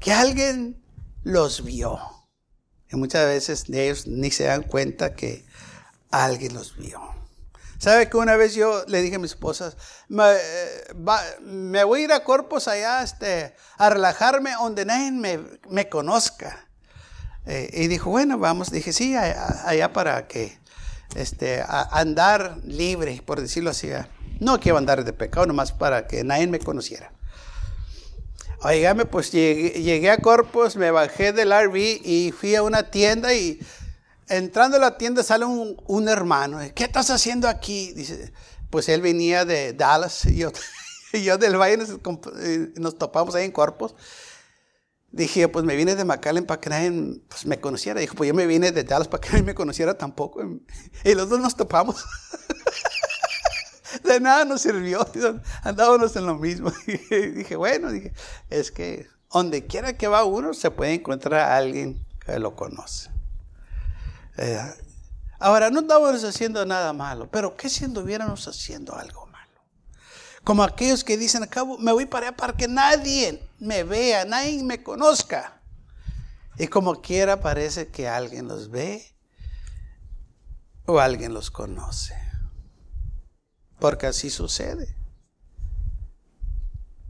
Que 0.00 0.12
alguien 0.12 0.84
los 1.22 1.62
vio. 1.64 2.00
Y 2.90 2.96
muchas 2.96 3.24
veces 3.26 3.64
ellos 3.68 4.08
ni 4.08 4.32
se 4.32 4.44
dan 4.44 4.64
cuenta 4.64 5.14
que 5.14 5.46
alguien 6.10 6.54
los 6.54 6.76
vio. 6.76 7.00
¿Sabe 7.82 8.08
que 8.08 8.16
una 8.16 8.36
vez 8.36 8.54
yo 8.54 8.84
le 8.86 9.02
dije 9.02 9.16
a 9.16 9.18
mi 9.18 9.26
esposa, 9.26 9.74
me, 10.06 10.22
eh, 10.34 11.84
voy 11.84 12.00
a 12.00 12.04
ir 12.04 12.12
a 12.12 12.22
Corpus 12.22 12.68
allá 12.68 13.02
este, 13.02 13.56
a 13.76 13.90
relajarme 13.90 14.52
donde 14.52 14.84
nadie 14.84 15.10
me, 15.10 15.88
conozca? 15.88 16.68
Eh, 17.44 17.70
y 17.72 17.88
dijo, 17.88 18.08
bueno, 18.08 18.38
vamos. 18.38 18.70
Dije, 18.70 18.92
sí, 18.92 19.16
allá, 19.16 19.92
para 19.92 20.28
que 20.28 20.56
este, 21.16 21.64
andar 21.66 22.58
libre, 22.62 23.20
por 23.26 23.40
decirlo 23.40 23.70
así. 23.70 23.90
No 24.38 24.60
quiero 24.60 24.78
andar 24.78 25.02
de 25.02 25.12
pecado, 25.12 25.46
nomás 25.46 25.72
para 25.72 26.06
que 26.06 26.22
nadie 26.22 26.46
me 26.46 26.60
conociera. 26.60 27.10
Oígame, 28.62 29.06
pues 29.06 29.32
llegué, 29.32 30.08
a 30.08 30.18
Corpus, 30.18 30.76
me 30.76 30.92
bajé 30.92 31.32
del 31.32 31.50
RV 31.50 31.76
y 31.76 32.30
fui 32.30 32.54
a 32.54 32.62
una 32.62 32.92
tienda 32.92 33.34
y 33.34 33.58
entrando 34.32 34.78
a 34.78 34.80
la 34.80 34.96
tienda 34.96 35.22
sale 35.22 35.44
un, 35.44 36.08
hermano. 36.08 36.58
¿Qué 36.74 36.84
estás 36.84 37.10
haciendo 37.10 37.48
aquí? 37.48 37.92
Dice, 37.92 38.32
pues 38.70 38.88
él 38.88 39.02
venía 39.02 39.44
de 39.44 39.74
Dallas 39.74 40.24
y 40.24 40.36
yo, 40.36 40.52
yo 41.12 41.38
del 41.38 41.56
Valle 41.56 41.76
nos, 41.76 41.90
eh, 42.40 42.72
nos, 42.76 42.96
topamos 42.98 43.34
ahí 43.34 43.44
en 43.44 43.52
Corpus. 43.52 43.94
Dije, 45.10 45.46
pues 45.48 45.66
me 45.66 45.76
vine 45.76 45.94
de 45.94 46.06
McAllen 46.06 46.46
para 46.46 46.60
que 46.60 46.70
nadie 46.70 47.20
pues, 47.28 47.44
me 47.44 47.60
conociera. 47.60 48.00
Dijo, 48.00 48.14
pues 48.14 48.28
yo 48.28 48.34
me 48.34 48.46
vine 48.46 48.72
de 48.72 48.84
Dallas 48.84 49.08
para 49.08 49.20
que 49.20 49.28
nadie 49.32 49.44
me 49.44 49.54
conociera 49.54 49.98
tampoco. 49.98 50.42
Y 51.04 51.14
los 51.14 51.28
dos 51.28 51.38
nos 51.38 51.54
topamos. 51.54 52.02
de 54.04 54.20
nada 54.20 54.46
nos 54.46 54.62
sirvió. 54.62 55.06
Andábamos 55.62 56.16
en 56.16 56.26
lo 56.26 56.36
mismo. 56.36 56.72
dije, 56.86 57.56
bueno, 57.56 57.92
dije, 57.92 58.14
es 58.48 58.72
que 58.72 59.06
donde 59.30 59.66
quiera 59.66 59.96
que 59.98 60.08
va 60.08 60.24
uno 60.24 60.54
se 60.54 60.70
puede 60.70 60.94
encontrar 60.94 61.40
a 61.40 61.56
alguien 61.58 62.02
que 62.24 62.38
lo 62.38 62.56
conoce. 62.56 63.10
Eh, 64.36 64.60
ahora, 65.38 65.70
no 65.70 65.80
estábamos 65.80 66.24
haciendo 66.24 66.64
nada 66.64 66.92
malo, 66.92 67.30
pero 67.30 67.56
¿qué 67.56 67.68
si 67.68 67.84
anduviéramos 67.84 68.46
haciendo 68.48 68.94
algo 68.94 69.26
malo? 69.26 69.60
Como 70.44 70.62
aquellos 70.62 71.04
que 71.04 71.16
dicen, 71.16 71.42
acabo, 71.42 71.78
me 71.78 71.92
voy 71.92 72.06
para 72.06 72.28
allá 72.28 72.36
para 72.36 72.56
que 72.56 72.68
nadie 72.68 73.48
me 73.58 73.84
vea, 73.84 74.24
nadie 74.24 74.62
me 74.62 74.82
conozca. 74.82 75.60
Y 76.58 76.66
como 76.66 77.00
quiera 77.00 77.40
parece 77.40 77.88
que 77.88 78.08
alguien 78.08 78.48
los 78.48 78.70
ve 78.70 79.14
o 80.86 80.98
alguien 80.98 81.32
los 81.32 81.50
conoce 81.50 82.22
porque 83.82 84.06
así 84.06 84.30
sucede. 84.30 84.94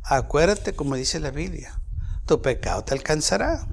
Acuérdate 0.05 0.75
como 0.75 0.95
dice 0.95 1.21
la 1.21 1.31
Biblia, 1.31 1.83
tu 2.25 2.41
pecado 2.41 2.83
te 2.83 2.95
alcanzará. 2.95 3.69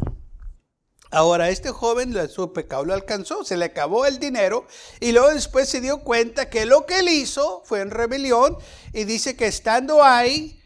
Ahora 1.12 1.50
este 1.50 1.72
joven 1.72 2.16
su 2.30 2.54
pecado 2.54 2.86
lo 2.86 2.94
alcanzó, 2.94 3.44
se 3.44 3.58
le 3.58 3.66
acabó 3.66 4.06
el 4.06 4.20
dinero 4.20 4.68
y 5.00 5.12
luego 5.12 5.30
después 5.30 5.68
se 5.68 5.82
dio 5.82 6.02
cuenta 6.04 6.50
que 6.50 6.66
lo 6.66 6.86
que 6.86 7.00
él 7.00 7.10
hizo 7.10 7.64
fue 7.66 7.82
en 7.82 7.90
rebelión 7.90 8.58
y 8.94 9.06
dice 9.06 9.36
que 9.36 9.48
estando 9.48 10.04
ahí 10.04 10.62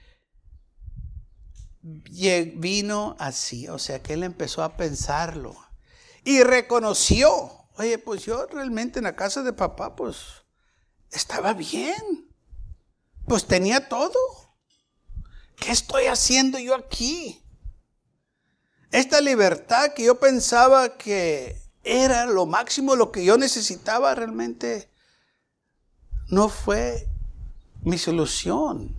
vino 1.82 3.15
así, 3.19 3.67
o 3.67 3.79
sea 3.79 4.01
que 4.01 4.13
él 4.13 4.23
empezó 4.23 4.63
a 4.63 4.75
pensarlo 4.75 5.56
y 6.23 6.43
reconoció, 6.43 7.29
oye, 7.77 7.97
pues 7.97 8.23
yo 8.23 8.45
realmente 8.47 8.99
en 8.99 9.06
la 9.06 9.15
casa 9.15 9.43
de 9.43 9.53
papá 9.53 9.95
pues 9.95 10.17
estaba 11.12 11.53
bien. 11.53 12.29
Pues 13.25 13.45
tenía 13.45 13.88
todo. 13.88 14.17
¿Qué 15.56 15.71
estoy 15.71 16.06
haciendo 16.06 16.60
yo 16.60 16.75
aquí? 16.75 17.42
Esta 18.93 19.19
libertad 19.19 19.93
que 19.93 20.06
yo 20.06 20.19
pensaba 20.19 20.97
que 20.97 21.62
era 21.84 22.25
lo 22.25 22.45
máximo, 22.45 22.95
lo 22.95 23.12
que 23.12 23.25
yo 23.25 23.38
necesitaba, 23.38 24.15
realmente 24.15 24.89
no 26.29 26.47
fue 26.47 27.10
mi 27.82 27.97
solución. 27.97 28.95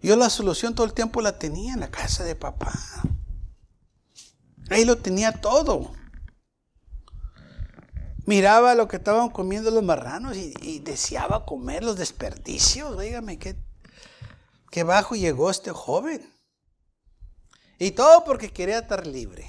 Yo 0.00 0.16
la 0.16 0.30
solución 0.30 0.74
todo 0.74 0.86
el 0.86 0.94
tiempo 0.94 1.20
la 1.20 1.38
tenía 1.38 1.74
en 1.74 1.80
la 1.80 1.90
casa 1.90 2.24
de 2.24 2.34
papá. 2.34 2.72
Ahí 4.70 4.86
lo 4.86 4.96
tenía 4.96 5.32
todo 5.32 5.92
miraba 8.26 8.74
lo 8.74 8.88
que 8.88 8.96
estaban 8.96 9.30
comiendo 9.30 9.70
los 9.70 9.82
marranos 9.82 10.36
y, 10.36 10.78
deseaba 10.80 11.44
comer 11.44 11.84
los 11.84 11.96
desperdicios. 11.96 12.98
Dígame, 12.98 13.38
¿qué, 13.38 13.56
qué 14.70 14.82
bajo 14.82 15.14
llegó 15.14 15.50
este 15.50 15.70
joven. 15.70 16.33
Y 17.84 17.90
todo 17.90 18.24
porque 18.24 18.50
quería 18.50 18.78
estar 18.78 19.06
libre. 19.06 19.46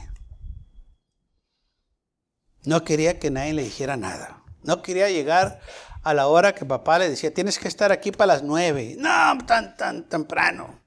No 2.65 2.83
quería 2.83 3.17
que 3.17 3.31
nadie 3.31 3.53
le 3.53 3.63
dijera 3.63 3.95
nada. 3.95 4.43
No 4.61 4.81
quería 4.81 5.09
llegar 5.09 5.61
a 6.03 6.13
la 6.13 6.27
hora 6.27 6.53
que 6.53 6.65
papá 6.65 6.99
le 6.99 7.09
decía, 7.09 7.33
tienes 7.33 7.57
que 7.57 7.69
estar 7.69 7.93
aquí 7.93 8.11
para 8.11 8.33
las 8.33 8.43
nueve. 8.43 8.97
No, 8.99 9.37
tan, 9.45 9.77
tan 9.77 10.09
temprano. 10.09 10.81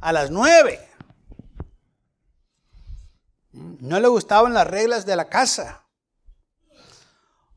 A 0.00 0.12
las 0.12 0.30
nueve. 0.30 0.78
No 3.52 3.98
le 3.98 4.08
gustaban 4.08 4.52
las 4.52 4.66
reglas 4.66 5.06
de 5.06 5.16
la 5.16 5.30
casa. 5.30 5.86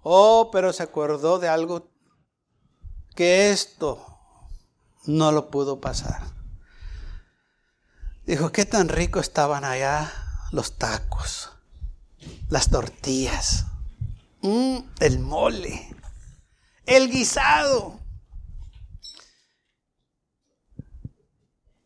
Oh, 0.03 0.51
pero 0.53 0.71
se 0.71 0.83
acordó 0.83 1.37
de 1.37 1.49
algo 1.49 1.91
que 3.13 3.51
esto 3.51 4.07
no 5.05 5.33
lo 5.33 5.51
pudo 5.51 5.81
pasar. 5.81 6.40
Dijo, 8.31 8.49
qué 8.53 8.65
tan 8.65 8.87
rico 8.87 9.19
estaban 9.19 9.65
allá 9.65 10.09
los 10.53 10.77
tacos, 10.77 11.49
las 12.47 12.69
tortillas, 12.69 13.65
mm, 14.41 14.77
el 15.01 15.19
mole, 15.19 15.93
el 16.85 17.11
guisado. 17.11 17.99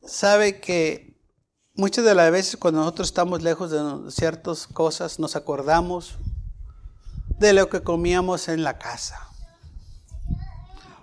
Sabe 0.06 0.62
que 0.62 1.20
muchas 1.74 2.06
de 2.06 2.14
las 2.14 2.32
veces 2.32 2.58
cuando 2.58 2.82
nosotros 2.82 3.08
estamos 3.08 3.42
lejos 3.42 3.72
de 3.72 4.12
ciertas 4.12 4.68
cosas 4.68 5.18
nos 5.18 5.36
acordamos 5.36 6.20
de 7.40 7.54
lo 7.54 7.70
que 7.70 7.82
comíamos 7.82 8.50
en 8.50 8.62
la 8.62 8.78
casa. 8.78 9.35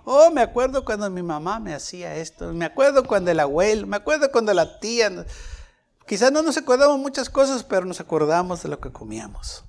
Oh, 0.05 0.31
me 0.31 0.41
acuerdo 0.41 0.83
cuando 0.83 1.09
mi 1.09 1.23
mamá 1.23 1.59
me 1.59 1.73
hacía 1.73 2.15
esto, 2.15 2.51
me 2.53 2.65
acuerdo 2.65 3.05
cuando 3.05 3.31
el 3.31 3.39
abuelo, 3.39 3.87
me 3.87 3.97
acuerdo 3.97 4.31
cuando 4.31 4.53
la 4.53 4.79
tía. 4.79 5.25
Quizás 6.05 6.31
no 6.31 6.41
nos 6.41 6.57
acordamos 6.57 6.99
muchas 6.99 7.29
cosas, 7.29 7.63
pero 7.63 7.85
nos 7.85 8.01
acordamos 8.01 8.63
de 8.63 8.69
lo 8.69 8.79
que 8.79 8.91
comíamos. 8.91 9.63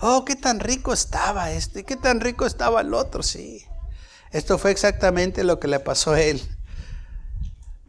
Oh, 0.00 0.24
qué 0.26 0.36
tan 0.36 0.60
rico 0.60 0.92
estaba 0.92 1.50
esto 1.52 1.78
y 1.78 1.84
qué 1.84 1.96
tan 1.96 2.20
rico 2.20 2.44
estaba 2.44 2.82
el 2.82 2.92
otro, 2.92 3.22
sí. 3.22 3.64
Esto 4.30 4.58
fue 4.58 4.70
exactamente 4.70 5.44
lo 5.44 5.58
que 5.58 5.68
le 5.68 5.80
pasó 5.80 6.12
a 6.12 6.20
él. 6.20 6.42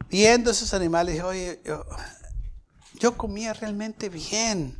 Viendo 0.08 0.50
esos 0.50 0.72
animales, 0.72 1.22
oye, 1.22 1.60
yo, 1.64 1.84
yo 2.94 3.18
comía 3.18 3.52
realmente 3.52 4.08
bien. 4.08 4.78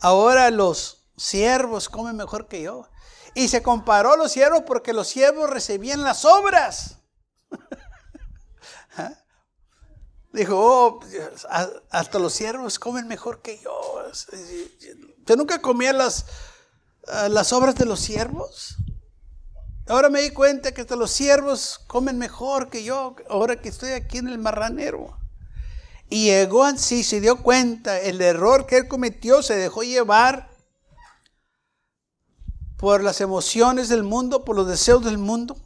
Ahora 0.00 0.50
los 0.50 1.06
siervos 1.16 1.88
comen 1.88 2.16
mejor 2.16 2.46
que 2.46 2.62
yo. 2.62 2.86
Y 3.34 3.48
se 3.48 3.62
comparó 3.62 4.14
a 4.14 4.16
los 4.16 4.32
siervos 4.32 4.62
porque 4.66 4.92
los 4.92 5.08
siervos 5.08 5.50
recibían 5.50 6.02
las 6.02 6.24
obras. 6.24 6.98
¿Ah? 8.96 9.12
Dijo, 10.32 10.56
oh, 10.56 11.00
hasta 11.90 12.18
los 12.18 12.32
siervos 12.32 12.78
comen 12.78 13.08
mejor 13.08 13.40
que 13.40 13.58
yo. 13.58 14.02
Yo 15.26 15.36
nunca 15.36 15.60
comía 15.60 15.92
las, 15.92 16.26
ah, 17.06 17.28
las 17.28 17.52
obras 17.52 17.74
de 17.76 17.86
los 17.86 18.00
siervos. 18.00 18.76
Ahora 19.88 20.10
me 20.10 20.20
di 20.20 20.30
cuenta 20.30 20.72
que 20.72 20.82
hasta 20.82 20.96
los 20.96 21.10
siervos 21.10 21.80
comen 21.86 22.18
mejor 22.18 22.68
que 22.68 22.84
yo, 22.84 23.16
ahora 23.30 23.60
que 23.60 23.70
estoy 23.70 23.92
aquí 23.92 24.18
en 24.18 24.28
el 24.28 24.38
marranero. 24.38 25.18
Y 26.10 26.26
llegó 26.26 26.64
así, 26.64 27.02
se 27.02 27.20
dio 27.20 27.42
cuenta 27.42 27.98
el 27.98 28.20
error 28.20 28.66
que 28.66 28.76
él 28.76 28.88
cometió, 28.88 29.42
se 29.42 29.56
dejó 29.56 29.82
llevar 29.82 30.47
por 32.78 33.02
las 33.02 33.20
emociones 33.20 33.88
del 33.88 34.04
mundo, 34.04 34.44
por 34.44 34.56
los 34.56 34.66
deseos 34.66 35.04
del 35.04 35.18
mundo, 35.18 35.56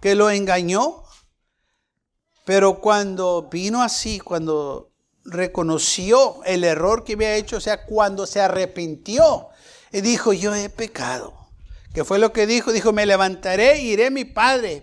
que 0.00 0.14
lo 0.14 0.30
engañó. 0.30 1.04
Pero 2.44 2.80
cuando 2.80 3.48
vino 3.50 3.82
así, 3.82 4.18
cuando 4.18 4.90
reconoció 5.24 6.42
el 6.44 6.64
error 6.64 7.04
que 7.04 7.12
había 7.12 7.36
hecho, 7.36 7.58
o 7.58 7.60
sea, 7.60 7.84
cuando 7.84 8.26
se 8.26 8.40
arrepintió 8.40 9.48
y 9.92 10.00
dijo, 10.00 10.32
yo 10.32 10.54
he 10.54 10.68
pecado. 10.70 11.34
¿Qué 11.94 12.04
fue 12.04 12.18
lo 12.18 12.32
que 12.32 12.46
dijo? 12.46 12.72
Dijo, 12.72 12.92
me 12.92 13.04
levantaré 13.04 13.78
y 13.80 13.90
iré 13.90 14.06
a 14.06 14.10
mi 14.10 14.24
padre. 14.24 14.82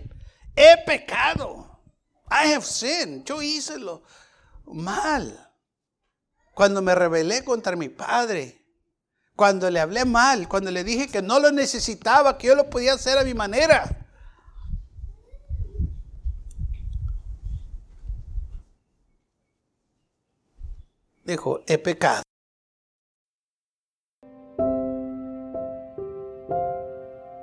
He 0.54 0.76
pecado. 0.86 1.82
I 2.30 2.52
have 2.52 2.64
sinned. 2.64 3.24
Yo 3.24 3.42
hice 3.42 3.78
lo, 3.78 4.04
mal. 4.64 5.52
Cuando 6.54 6.80
me 6.82 6.94
rebelé 6.94 7.42
contra 7.42 7.74
mi 7.74 7.88
padre. 7.88 8.59
Cuando 9.40 9.70
le 9.70 9.80
hablé 9.80 10.04
mal. 10.04 10.48
Cuando 10.48 10.70
le 10.70 10.84
dije 10.84 11.08
que 11.08 11.22
no 11.22 11.40
lo 11.40 11.50
necesitaba, 11.50 12.36
que 12.36 12.48
yo 12.48 12.54
lo 12.54 12.68
podía 12.68 12.92
hacer 12.92 13.16
a 13.16 13.24
mi 13.24 13.32
manera. 13.32 14.06
Dijo, 21.24 21.60
he 21.66 21.78
pecado. 21.78 22.22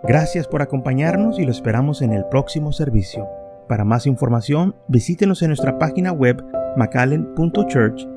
Gracias 0.03 0.47
por 0.47 0.61
acompañarnos 0.61 1.39
y 1.39 1.45
lo 1.45 1.51
esperamos 1.51 2.03
en 2.03 2.13
el 2.13 2.25
próximo 2.27 2.73
servicio. 2.73 3.27
Para 3.67 3.85
más 3.85 4.05
información, 4.05 4.75
visítenos 4.87 5.41
en 5.41 5.47
nuestra 5.47 5.79
página 5.79 6.11
web 6.11 6.45
macallen.church. 6.75 8.16